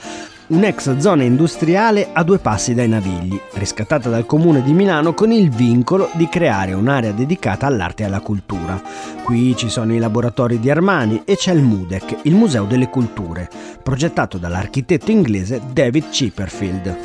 un'ex 0.49 0.99
zona 0.99 1.25
industriale 1.25 2.11
a 2.13 2.23
due 2.23 2.39
passi 2.39 2.73
dai 2.73 2.89
Navigli, 2.89 3.41
riscattata 3.55 4.09
dal 4.09 4.27
comune 4.27 4.63
di 4.63 4.73
Milano 4.73 5.13
con 5.13 5.33
il 5.33 5.51
vincolo 5.51 6.11
di 6.13 6.29
creare 6.29 6.73
un'area 6.73 7.11
dedicata 7.11 7.67
all'arte 7.67 8.05
e 8.05 8.07
alla 8.07 8.21
cultura. 8.21 8.81
Qui 9.25 9.57
ci 9.57 9.69
sono 9.69 9.93
i 9.93 9.99
laboratori 9.99 10.61
di 10.61 10.71
Armani 10.71 11.23
e 11.25 11.37
c'è 11.37 11.53
il 11.53 11.63
MUDEC, 11.63 12.19
il 12.23 12.35
Museo 12.35 12.65
delle 12.65 12.89
Culture, 12.89 13.49
progettato 13.83 14.39
dall'architetto 14.39 15.11
inglese 15.11 15.61
David 15.73 16.11
Chipperfield. 16.11 16.97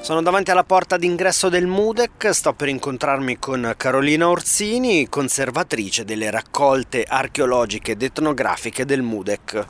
Sono 0.00 0.20
davanti 0.20 0.50
alla 0.50 0.64
porta 0.64 0.96
d'ingresso 0.96 1.48
del 1.48 1.68
MUDEC, 1.68 2.30
sto 2.32 2.52
per 2.52 2.66
incontrarmi 2.66 3.38
con 3.38 3.74
Carolina 3.76 4.28
Orsini, 4.28 5.08
conservatrice 5.08 6.04
delle 6.04 6.28
raccolte 6.28 7.04
archeologiche 7.06 7.92
ed 7.92 8.02
etnografiche 8.02 8.84
del 8.84 9.02
MUDEC. 9.02 9.66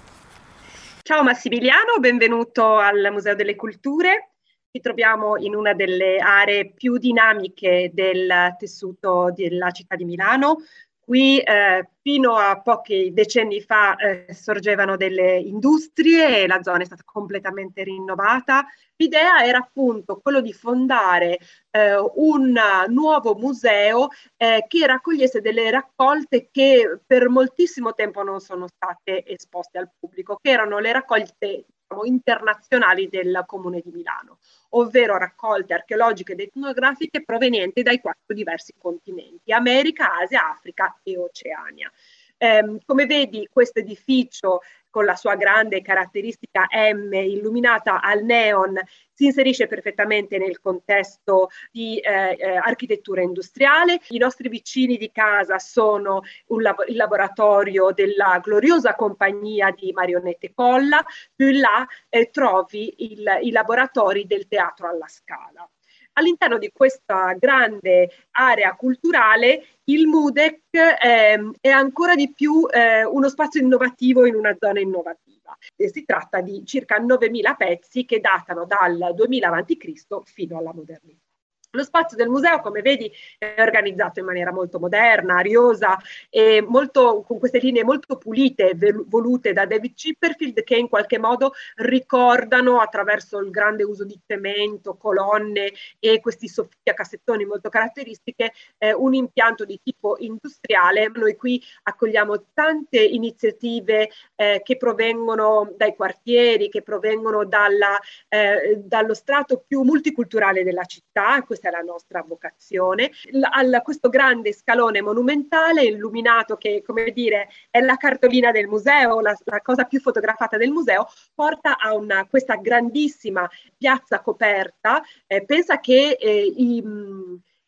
Ciao 1.05 1.25
Massimiliano, 1.25 1.99
benvenuto 1.99 2.77
al 2.77 3.09
Museo 3.11 3.35
delle 3.35 3.57
Culture. 3.57 4.35
Ci 4.71 4.81
troviamo 4.81 5.37
in 5.37 5.57
una 5.57 5.75
delle 5.75 6.19
aree 6.19 6.75
più 6.75 6.97
dinamiche 6.97 7.91
del 7.93 8.55
tessuto 8.57 9.33
della 9.35 9.73
città 9.73 9.97
di 9.97 10.05
Milano, 10.05 10.59
Qui 11.05 11.41
eh, 11.41 11.89
fino 12.01 12.37
a 12.37 12.61
pochi 12.61 13.13
decenni 13.13 13.61
fa 13.61 13.97
eh, 13.97 14.33
sorgevano 14.33 14.97
delle 14.97 15.37
industrie 15.37 16.43
e 16.43 16.47
la 16.47 16.63
zona 16.63 16.83
è 16.83 16.85
stata 16.85 17.03
completamente 17.05 17.83
rinnovata. 17.83 18.65
L'idea 18.97 19.45
era 19.45 19.59
appunto 19.59 20.21
quello 20.21 20.41
di 20.41 20.53
fondare 20.53 21.39
eh, 21.71 21.97
un 22.15 22.57
nuovo 22.89 23.35
museo 23.35 24.11
eh, 24.37 24.65
che 24.69 24.87
raccogliesse 24.87 25.41
delle 25.41 25.71
raccolte 25.71 26.51
che 26.53 27.01
per 27.05 27.29
moltissimo 27.29 27.95
tempo 27.95 28.23
non 28.23 28.39
sono 28.39 28.69
state 28.69 29.27
esposte 29.27 29.79
al 29.79 29.91
pubblico, 29.99 30.39
che 30.41 30.51
erano 30.51 30.79
le 30.79 30.93
raccolte 30.93 31.65
diciamo, 31.93 32.05
internazionali 32.05 33.09
del 33.09 33.45
Comune 33.47 33.81
di 33.85 33.91
Milano, 33.91 34.39
ovvero 34.71 35.19
raccolte 35.19 35.75
archeologiche 35.75 36.33
ed 36.33 36.41
etnografiche 36.41 37.23
provenienti 37.23 37.83
dai 37.83 38.01
quattro 38.01 38.35
diversi 38.35 38.75
continenti, 38.79 39.53
America, 39.53 40.19
Asia, 40.19 40.51
Africa 40.51 40.99
e 41.03 41.19
Oceania. 41.19 41.93
Eh, 42.39 42.81
come 42.85 43.07
vedi, 43.07 43.49
questo 43.53 43.79
edificio 43.79 44.63
con 44.93 45.07
la 45.07 45.17
sua 45.17 45.37
grande 45.37 45.81
caratteristica 45.81 46.67
M 46.71 47.15
illuminata 47.15 48.03
al 48.03 48.23
neon 48.23 48.79
si 49.15 49.25
inserisce 49.25 49.67
perfettamente 49.67 50.37
nel 50.37 50.61
contesto 50.61 51.49
di 51.71 51.99
eh, 51.99 52.37
eh, 52.39 52.57
architettura 52.57 53.23
industriale. 53.23 54.01
I 54.11 54.19
nostri 54.19 54.51
vicini 54.51 54.99
di 54.99 55.11
casa 55.11 55.59
sono 55.59 56.21
lab- 56.47 56.85
il 56.87 56.97
laboratorio 56.97 57.91
della 57.93 58.39
gloriosa 58.43 58.95
compagnia 58.95 59.71
di 59.71 59.93
Marionette 59.93 60.53
Colla, 60.55 61.03
più 61.35 61.51
là 61.53 61.87
eh, 62.11 62.31
trovi 62.31 63.13
il, 63.13 63.39
i 63.43 63.51
laboratori 63.51 64.27
del 64.27 64.47
teatro 64.47 64.89
alla 64.89 65.09
Scala. 65.09 65.67
All'interno 66.15 66.59
di 66.59 66.71
questa 66.73 67.35
grande 67.39 68.11
area 68.33 68.75
culturale 68.75 69.79
il 69.85 70.07
MUDEC 70.07 70.61
eh, 70.73 71.51
è 71.61 71.69
ancora 71.69 72.15
di 72.15 72.33
più 72.33 72.67
eh, 72.71 73.05
uno 73.05 73.29
spazio 73.29 73.61
innovativo 73.61 74.27
in 74.27 74.35
una 74.35 74.55
zona 74.59 74.81
innovativa. 74.81 75.57
E 75.77 75.89
si 75.89 76.05
tratta 76.05 76.41
di 76.41 76.65
circa 76.65 76.99
9.000 77.01 77.57
pezzi 77.57 78.05
che 78.05 78.21
datano 78.21 78.67
dal 78.67 79.13
2000 79.15 79.49
a.C. 79.49 80.23
fino 80.25 80.59
alla 80.59 80.73
modernità. 80.75 81.32
Lo 81.75 81.85
spazio 81.85 82.19
del 82.19 82.29
museo, 82.29 82.61
come 82.61 82.83
vedi, 82.83 83.11
è 83.39 83.55
organizzato 83.59 84.21
in 84.21 84.27
maniera 84.27 84.53
molto 84.53 84.79
moderna, 84.79 85.37
ariosa 85.37 85.97
e 86.29 86.61
molto, 86.61 87.23
con 87.23 87.39
queste 87.39 87.61
linee 87.61 87.83
molto 87.83 88.19
pulite, 88.19 88.77
volute 89.07 89.55
da 89.55 89.65
David 89.65 89.95
Chipperfield, 89.95 90.65
che 90.65 90.77
in 90.77 90.91
qualche 90.91 91.19
modo 91.19 91.55
ricordano 91.77 92.79
attraverso 92.81 93.39
il 93.39 93.49
grande 93.49 93.85
uso 93.85 94.05
di 94.05 94.21
cemento, 94.27 94.97
colonne 94.99 95.73
e 95.99 96.21
questi 96.21 96.47
soffitti 96.47 96.91
a 96.91 96.95
cassettoni 96.95 97.47
molto 97.47 97.71
caratteristiche, 97.71 98.53
eh, 98.77 98.93
un 98.93 99.15
impianto 99.15 99.65
di 99.65 99.81
tipo 99.83 100.17
industriale. 100.19 101.11
Noi 101.15 101.37
qui 101.37 101.63
accogliamo 101.85 102.49
tante 102.53 103.03
iniziative 103.03 104.11
eh, 104.35 104.61
che 104.63 104.77
provengono 104.77 105.73
dai 105.75 105.95
quartieri, 105.97 106.69
che 106.69 106.83
provengono 106.83 107.47
dalla, 107.47 107.99
eh, 108.29 108.79
dallo 108.85 109.15
strato 109.15 109.65
più 109.67 109.81
multiculturale 109.81 110.65
della 110.65 110.85
città 110.85 111.43
questa 111.63 111.69
è 111.69 111.71
la 111.71 111.81
nostra 111.81 112.25
vocazione, 112.27 113.11
a 113.41 113.83
questo 113.83 114.09
grande 114.09 114.53
scalone 114.53 115.01
monumentale 115.01 115.85
illuminato 115.85 116.57
che, 116.57 116.83
come 116.85 117.13
dire, 117.13 117.49
è 117.71 117.81
la 117.81 117.97
cartolina 117.97 118.51
del 118.51 118.67
museo, 118.67 119.21
la, 119.21 119.37
la 119.45 119.61
cosa 119.61 119.85
più 119.85 120.01
fotografata 120.01 120.57
del 120.57 120.71
museo, 120.71 121.07
porta 121.35 121.79
a 121.79 121.95
una, 121.95 122.27
questa 122.27 122.57
grandissima 122.57 123.49
piazza 123.77 124.21
coperta. 124.21 125.03
Eh, 125.27 125.45
pensa 125.45 125.79
che 125.79 126.17
eh, 126.19 126.45
i, 126.45 126.83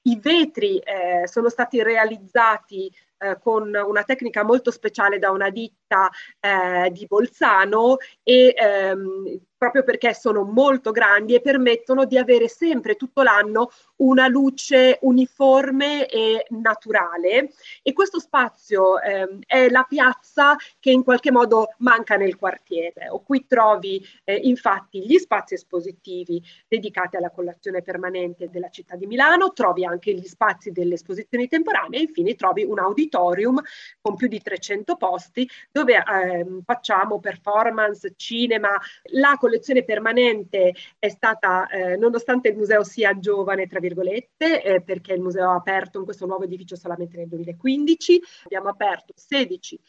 i, 0.02 0.18
vetri 0.20 0.78
eh, 0.78 1.26
sono 1.26 1.48
stati 1.48 1.82
realizzati 1.82 2.90
eh, 3.18 3.38
con 3.40 3.72
una 3.74 4.02
tecnica 4.02 4.42
molto 4.42 4.70
speciale 4.70 5.18
da 5.18 5.30
una 5.30 5.50
ditta 5.50 6.10
eh, 6.40 6.90
di 6.90 7.06
Bolzano 7.06 7.96
e 8.22 8.54
ehm, 8.56 9.40
proprio 9.64 9.82
perché 9.82 10.12
sono 10.12 10.44
molto 10.44 10.90
grandi 10.90 11.34
e 11.34 11.40
permettono 11.40 12.04
di 12.04 12.18
avere 12.18 12.48
sempre 12.48 12.96
tutto 12.96 13.22
l'anno 13.22 13.70
una 14.04 14.28
luce 14.28 14.98
uniforme 15.02 16.06
e 16.06 16.46
naturale 16.50 17.52
e 17.82 17.92
questo 17.92 18.20
spazio 18.20 19.00
eh, 19.00 19.38
è 19.46 19.68
la 19.70 19.84
piazza 19.88 20.56
che 20.78 20.90
in 20.90 21.02
qualche 21.02 21.30
modo 21.30 21.74
manca 21.78 22.16
nel 22.16 22.36
quartiere. 22.36 23.08
O 23.08 23.22
qui 23.22 23.46
trovi 23.46 24.04
eh, 24.24 24.34
infatti 24.34 25.06
gli 25.06 25.16
spazi 25.18 25.54
espositivi 25.54 26.42
dedicati 26.68 27.16
alla 27.16 27.30
collazione 27.30 27.82
permanente 27.82 28.50
della 28.50 28.68
città 28.68 28.94
di 28.96 29.06
Milano, 29.06 29.52
trovi 29.52 29.84
anche 29.84 30.12
gli 30.12 30.26
spazi 30.26 30.70
delle 30.70 30.94
esposizioni 30.94 31.48
temporanee 31.48 31.98
e 32.00 32.02
infine 32.02 32.34
trovi 32.34 32.64
un 32.64 32.78
auditorium 32.78 33.60
con 34.00 34.16
più 34.16 34.28
di 34.28 34.40
300 34.40 34.96
posti 34.96 35.48
dove 35.72 35.94
eh, 35.94 36.46
facciamo 36.64 37.20
performance, 37.20 38.12
cinema, 38.16 38.78
la 39.12 39.36
collezione 39.38 39.82
permanente 39.84 40.74
è 40.98 41.08
stata, 41.08 41.66
eh, 41.68 41.96
nonostante 41.96 42.48
il 42.48 42.56
museo 42.56 42.84
sia 42.84 43.18
giovane, 43.18 43.66
tra 43.66 43.78
virgolette, 43.78 43.92
eh, 44.02 44.82
perché 44.82 45.12
il 45.12 45.20
museo 45.20 45.50
ha 45.50 45.54
aperto 45.54 45.98
in 45.98 46.04
questo 46.04 46.26
nuovo 46.26 46.44
edificio 46.44 46.76
solamente 46.76 47.16
nel 47.16 47.28
2015, 47.28 48.20
abbiamo 48.44 48.68
aperto 48.68 49.12
16 49.16 49.80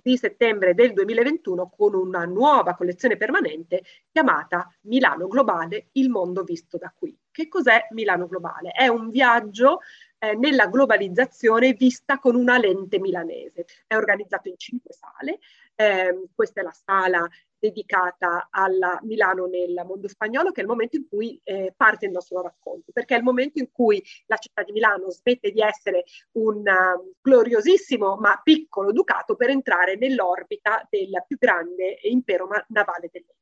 di 0.00 0.16
settembre 0.16 0.74
del 0.74 0.92
2021 0.92 1.70
con 1.70 1.94
una 1.94 2.24
nuova 2.24 2.74
collezione 2.74 3.16
permanente 3.16 3.82
chiamata 4.12 4.72
Milano 4.82 5.26
Globale, 5.26 5.88
il 5.92 6.08
mondo 6.08 6.44
visto 6.44 6.78
da 6.78 6.92
qui. 6.96 7.16
Che 7.30 7.48
cos'è 7.48 7.86
Milano 7.90 8.26
Globale? 8.26 8.70
È 8.70 8.86
un 8.86 9.10
viaggio 9.10 9.80
eh, 10.18 10.34
nella 10.34 10.66
globalizzazione 10.66 11.72
vista 11.72 12.18
con 12.18 12.34
una 12.34 12.58
lente 12.58 12.98
milanese. 12.98 13.66
È 13.86 13.96
organizzato 13.96 14.48
in 14.48 14.58
cinque 14.58 14.92
sale, 14.92 15.38
eh, 15.74 16.28
questa 16.34 16.60
è 16.60 16.64
la 16.64 16.72
sala 16.72 17.28
dedicata 17.58 18.48
alla 18.50 18.98
Milano 19.02 19.46
nel 19.46 19.82
mondo 19.84 20.08
spagnolo, 20.08 20.52
che 20.52 20.60
è 20.60 20.62
il 20.62 20.68
momento 20.68 20.96
in 20.96 21.08
cui 21.08 21.40
eh, 21.42 21.72
parte 21.76 22.06
il 22.06 22.12
nostro 22.12 22.40
racconto, 22.40 22.92
perché 22.92 23.14
è 23.14 23.18
il 23.18 23.24
momento 23.24 23.58
in 23.58 23.70
cui 23.72 24.02
la 24.26 24.36
città 24.36 24.62
di 24.62 24.72
Milano 24.72 25.10
smette 25.10 25.50
di 25.50 25.60
essere 25.60 26.04
un 26.32 26.58
uh, 26.58 27.12
gloriosissimo 27.20 28.16
ma 28.16 28.40
piccolo 28.42 28.92
ducato 28.92 29.34
per 29.34 29.50
entrare 29.50 29.96
nell'orbita 29.96 30.86
del 30.88 31.24
più 31.26 31.36
grande 31.36 31.98
impero 32.02 32.48
navale 32.68 33.08
dell'epoca. 33.10 33.37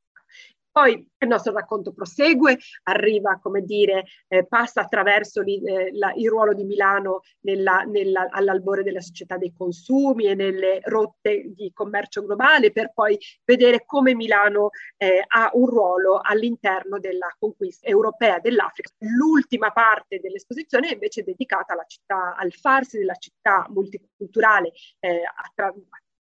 Poi 0.76 0.92
il 0.92 1.28
nostro 1.28 1.54
racconto 1.54 1.94
prosegue, 1.94 2.58
arriva, 2.82 3.38
come 3.42 3.62
dire, 3.62 4.04
eh, 4.28 4.46
passa 4.46 4.82
attraverso 4.82 5.40
li, 5.40 5.58
eh, 5.64 5.88
la, 5.96 6.12
il 6.14 6.28
ruolo 6.28 6.52
di 6.52 6.64
Milano 6.64 7.20
nella, 7.46 7.78
nella, 7.86 8.28
all'albore 8.30 8.82
della 8.82 9.00
società 9.00 9.38
dei 9.38 9.54
consumi 9.56 10.26
e 10.26 10.34
nelle 10.34 10.80
rotte 10.82 11.44
di 11.54 11.72
commercio 11.72 12.22
globale, 12.22 12.72
per 12.72 12.92
poi 12.92 13.18
vedere 13.46 13.86
come 13.86 14.14
Milano 14.14 14.68
eh, 14.98 15.24
ha 15.26 15.48
un 15.54 15.64
ruolo 15.64 16.20
all'interno 16.22 16.98
della 16.98 17.34
conquista 17.38 17.88
europea 17.88 18.38
dell'Africa. 18.38 18.90
L'ultima 18.98 19.72
parte 19.72 20.20
dell'esposizione 20.20 20.90
è 20.90 20.92
invece 20.92 21.22
dedicata 21.22 21.72
alla 21.72 21.86
città, 21.86 22.36
al 22.36 22.52
farsi 22.52 22.98
della 22.98 23.14
città 23.14 23.66
multiculturale 23.70 24.72
eh, 24.98 25.22
attra- 25.24 25.72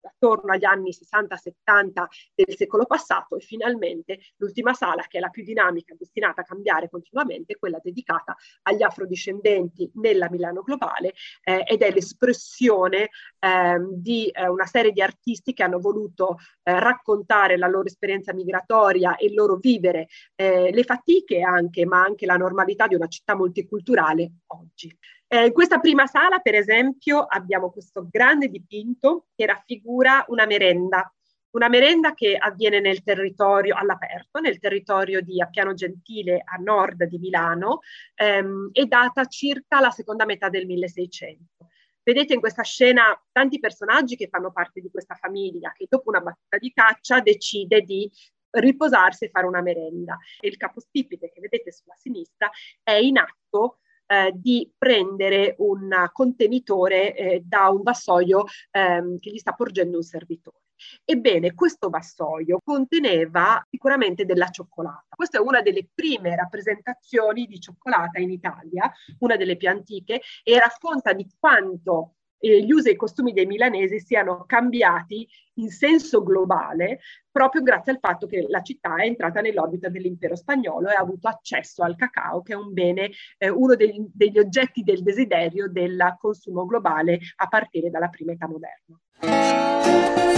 attorno 0.09 0.53
agli 0.53 0.65
anni 0.65 0.91
60-70 0.91 2.05
del 2.35 2.57
secolo 2.57 2.87
passato 2.87 3.37
e 3.37 3.41
finalmente 3.41 4.19
l'ultima 4.37 4.75
sala, 4.75 5.03
che 5.09 5.19
è 5.19 5.21
la 5.21 5.29
più 5.29 5.43
dinamica, 5.45 5.95
destinata 5.97 6.43
a 6.43 6.45
cambiare 6.45 6.89
continuamente, 6.89 7.57
quella 7.57 7.79
dedicata 7.83 8.37
agli 8.63 8.83
afrodiscendenti 8.83 9.91
nella 9.95 10.29
Milano 10.31 10.63
globale 10.63 11.15
eh, 11.43 11.65
ed 11.67 11.83
è 11.83 11.93
l'espressione 11.93 13.11
eh, 13.39 13.79
di 13.93 14.29
eh, 14.29 14.49
una 14.49 14.67
serie 14.67 14.93
di 14.93 15.03
artisti 15.03 15.53
che 15.53 15.63
hanno 15.63 15.79
voluto 15.79 16.37
eh, 16.63 16.79
raccontare 16.79 17.57
la 17.57 17.67
loro 17.67 17.87
esperienza 17.87 18.33
migratoria 18.33 19.17
e 19.17 19.27
il 19.27 19.35
loro 19.35 19.57
vivere 19.57 20.09
eh, 20.35 20.71
le 20.73 20.83
fatiche 20.85 21.41
anche, 21.41 21.87
ma 21.87 22.03
anche 22.03 22.27
la 22.27 22.37
normalità 22.37 22.87
di 22.87 22.95
una 22.95 23.07
città 23.07 23.35
multiculturale 23.35 24.33
oggi. 24.49 24.97
Eh, 25.35 25.47
in 25.47 25.53
questa 25.53 25.81
prima 25.81 26.07
sala, 26.07 26.39
per 26.39 26.55
esempio, 26.55 27.25
abbiamo 27.25 27.73
questo 27.73 28.07
grande 28.09 28.47
dipinto 28.47 29.27
che 29.35 29.47
raffigura 29.47 30.25
una 30.29 30.47
merenda, 30.47 31.13
una 31.57 31.69
merenda 31.69 32.15
che 32.15 32.37
avviene 32.37 32.79
nel 32.79 33.03
territorio 33.03 33.75
all'aperto, 33.75 34.39
nel 34.39 34.61
territorio 34.61 35.21
di 35.23 35.43
Appiano 35.43 35.75
Gentile 35.75 36.41
a 36.45 36.55
nord 36.63 37.03
di 37.07 37.19
Milano, 37.19 37.81
ehm, 38.15 38.71
è 38.71 38.85
data 38.85 39.25
circa 39.25 39.81
la 39.81 39.91
seconda 39.91 40.25
metà 40.25 40.49
del 40.49 40.67
1600. 40.67 41.67
Vedete 42.05 42.35
in 42.35 42.39
questa 42.39 42.63
scena 42.63 43.21
tanti 43.33 43.59
personaggi 43.59 44.15
che 44.15 44.29
fanno 44.29 44.53
parte 44.53 44.81
di 44.81 44.89
questa 44.89 45.17
famiglia 45.17 45.73
che 45.77 45.87
dopo 45.89 46.11
una 46.11 46.21
battuta 46.21 46.59
di 46.59 46.73
caccia 46.73 47.19
decide 47.19 47.81
di 47.81 48.09
riposarsi 48.51 49.25
e 49.25 49.31
fare 49.31 49.47
una 49.47 49.63
merenda. 49.63 50.17
E 50.39 50.47
il 50.47 50.57
capostipite 50.57 51.33
che 51.33 51.41
vedete 51.41 51.73
sulla 51.73 51.97
sinistra 51.97 52.49
è 52.85 52.93
in 52.93 53.19
atto 53.19 53.79
eh, 54.07 54.33
di 54.35 54.71
prendere 54.77 55.55
un 55.59 56.09
contenitore 56.13 57.15
eh, 57.15 57.43
da 57.45 57.69
un 57.69 57.83
vassoio 57.83 58.45
ehm, 58.71 59.19
che 59.19 59.31
gli 59.31 59.39
sta 59.39 59.53
porgendo 59.53 59.97
un 59.97 60.03
servitore. 60.03 60.59
Ebbene, 61.05 61.55
questo 61.55 61.89
vassoio 61.89 62.61
conteneva 62.63 63.65
sicuramente 63.71 64.25
della 64.25 64.49
cioccolata. 64.49 65.07
Questa 65.09 65.39
è 65.39 65.41
una 65.41 65.63
delle 65.63 65.89
prime 65.95 66.35
rappresentazioni 66.37 67.47
di 67.47 67.61
cioccolata 67.61 68.19
in 68.19 68.31
Italia, 68.31 68.93
una 69.21 69.37
delle 69.37 69.57
più 69.57 69.69
antiche, 69.69 70.21
e 70.43 70.59
racconta 70.59 71.13
di 71.13 71.27
quanto 71.39 72.17
eh, 72.45 72.63
gli 72.63 72.73
usi 72.73 72.89
e 72.89 72.93
i 72.93 72.97
costumi 72.97 73.33
dei 73.33 73.47
milanesi 73.47 73.99
siano 74.01 74.45
cambiati 74.47 75.27
in 75.55 75.71
senso 75.71 76.23
globale 76.23 77.01
proprio 77.31 77.63
grazie 77.63 77.93
al 77.93 77.99
fatto 78.01 78.27
che 78.27 78.45
la 78.49 78.61
città 78.63 78.97
è 78.97 79.07
entrata 79.07 79.41
nell'orbita 79.41 79.89
dell'impero 79.89 80.37
spagnolo 80.37 80.89
e 80.89 80.95
ha 80.95 81.01
avuto 81.01 81.29
accesso 81.29 81.83
al 81.83 81.97
cacao, 81.97 82.43
che 82.43 82.53
è 82.53 82.57
un 82.57 82.73
bene, 82.73 83.11
eh, 83.39 83.49
uno 83.49 83.75
degli, 83.75 84.05
degli 84.13 84.39
oggetti 84.39 84.83
del 84.83 85.03
desiderio 85.03 85.69
del 85.69 86.17
consumo 86.19 86.67
globale 86.67 87.19
a 87.37 87.49
partire 87.49 87.91
dalla 87.91 88.09
prima 88.09 88.33
età 88.33 88.47
moderna. 88.47 89.54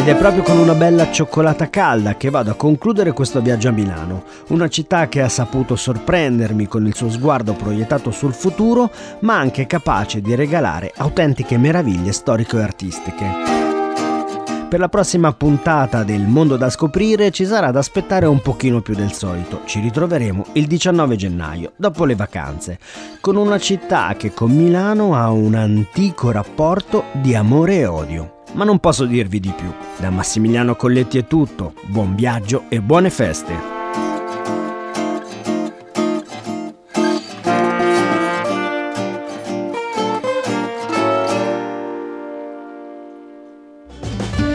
Ed 0.06 0.14
è 0.14 0.18
proprio 0.18 0.44
con 0.44 0.59
una 0.59 0.74
bella 0.74 1.11
cioccolata 1.11 1.68
calda 1.68 2.16
che 2.16 2.30
vado 2.30 2.52
a 2.52 2.54
concludere 2.54 3.12
questo 3.12 3.40
viaggio 3.40 3.70
a 3.70 3.72
Milano, 3.72 4.22
una 4.50 4.68
città 4.68 5.09
che 5.09 5.20
ha 5.20 5.28
saputo 5.28 5.74
sorprendermi 5.74 6.68
con 6.68 6.87
il 6.87 6.94
suo 6.94 7.11
sguardo 7.11 7.54
proiettato 7.54 8.12
sul 8.12 8.32
futuro, 8.32 8.88
ma 9.20 9.37
anche 9.37 9.66
capace 9.66 10.20
di 10.20 10.37
regalare 10.37 10.92
autentiche 10.94 11.59
meraviglie 11.59 12.12
storiche 12.12 12.56
e 12.56 12.62
artistiche. 12.62 13.26
Per 14.68 14.78
la 14.78 14.88
prossima 14.88 15.32
puntata 15.32 16.04
del 16.04 16.22
Mondo 16.22 16.56
da 16.56 16.70
scoprire 16.70 17.32
ci 17.32 17.44
sarà 17.44 17.72
da 17.72 17.80
aspettare 17.80 18.26
un 18.26 18.40
pochino 18.40 18.82
più 18.82 18.94
del 18.94 19.12
solito. 19.12 19.62
Ci 19.64 19.80
ritroveremo 19.80 20.46
il 20.52 20.68
19 20.68 21.16
gennaio, 21.16 21.72
dopo 21.74 22.04
le 22.04 22.14
vacanze, 22.14 22.78
con 23.20 23.35
una 23.35 23.59
città 23.59 24.14
che 24.16 24.32
con 24.32 24.52
Milano 24.52 25.16
ha 25.16 25.30
un 25.30 25.56
antico 25.56 26.30
rapporto 26.30 27.06
di 27.14 27.35
amore 27.35 27.78
e 27.78 27.87
odio 27.87 28.35
ma 28.57 28.64
non 28.64 28.79
posso 28.79 29.05
dirvi 29.05 29.38
di 29.38 29.53
più. 29.55 29.73
Da 29.99 30.11
Massimiliano 30.11 30.75
Colletti 30.75 31.19
è 31.19 31.27
tutto, 31.27 31.75
buon 31.87 32.14
viaggio 32.14 32.64
e 32.69 32.81
buone 32.81 33.11
feste! 33.11 33.75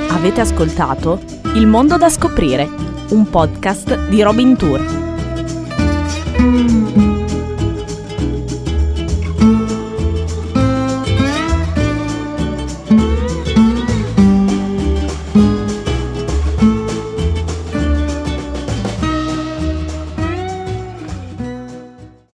Avete 0.10 0.42
ascoltato 0.42 1.20
Il 1.56 1.66
mondo 1.66 1.98
da 1.98 2.10
scoprire, 2.10 2.70
un 3.10 3.28
podcast 3.30 4.08
di 4.08 4.22
Robin 4.22 4.56
Tour. 4.56 5.10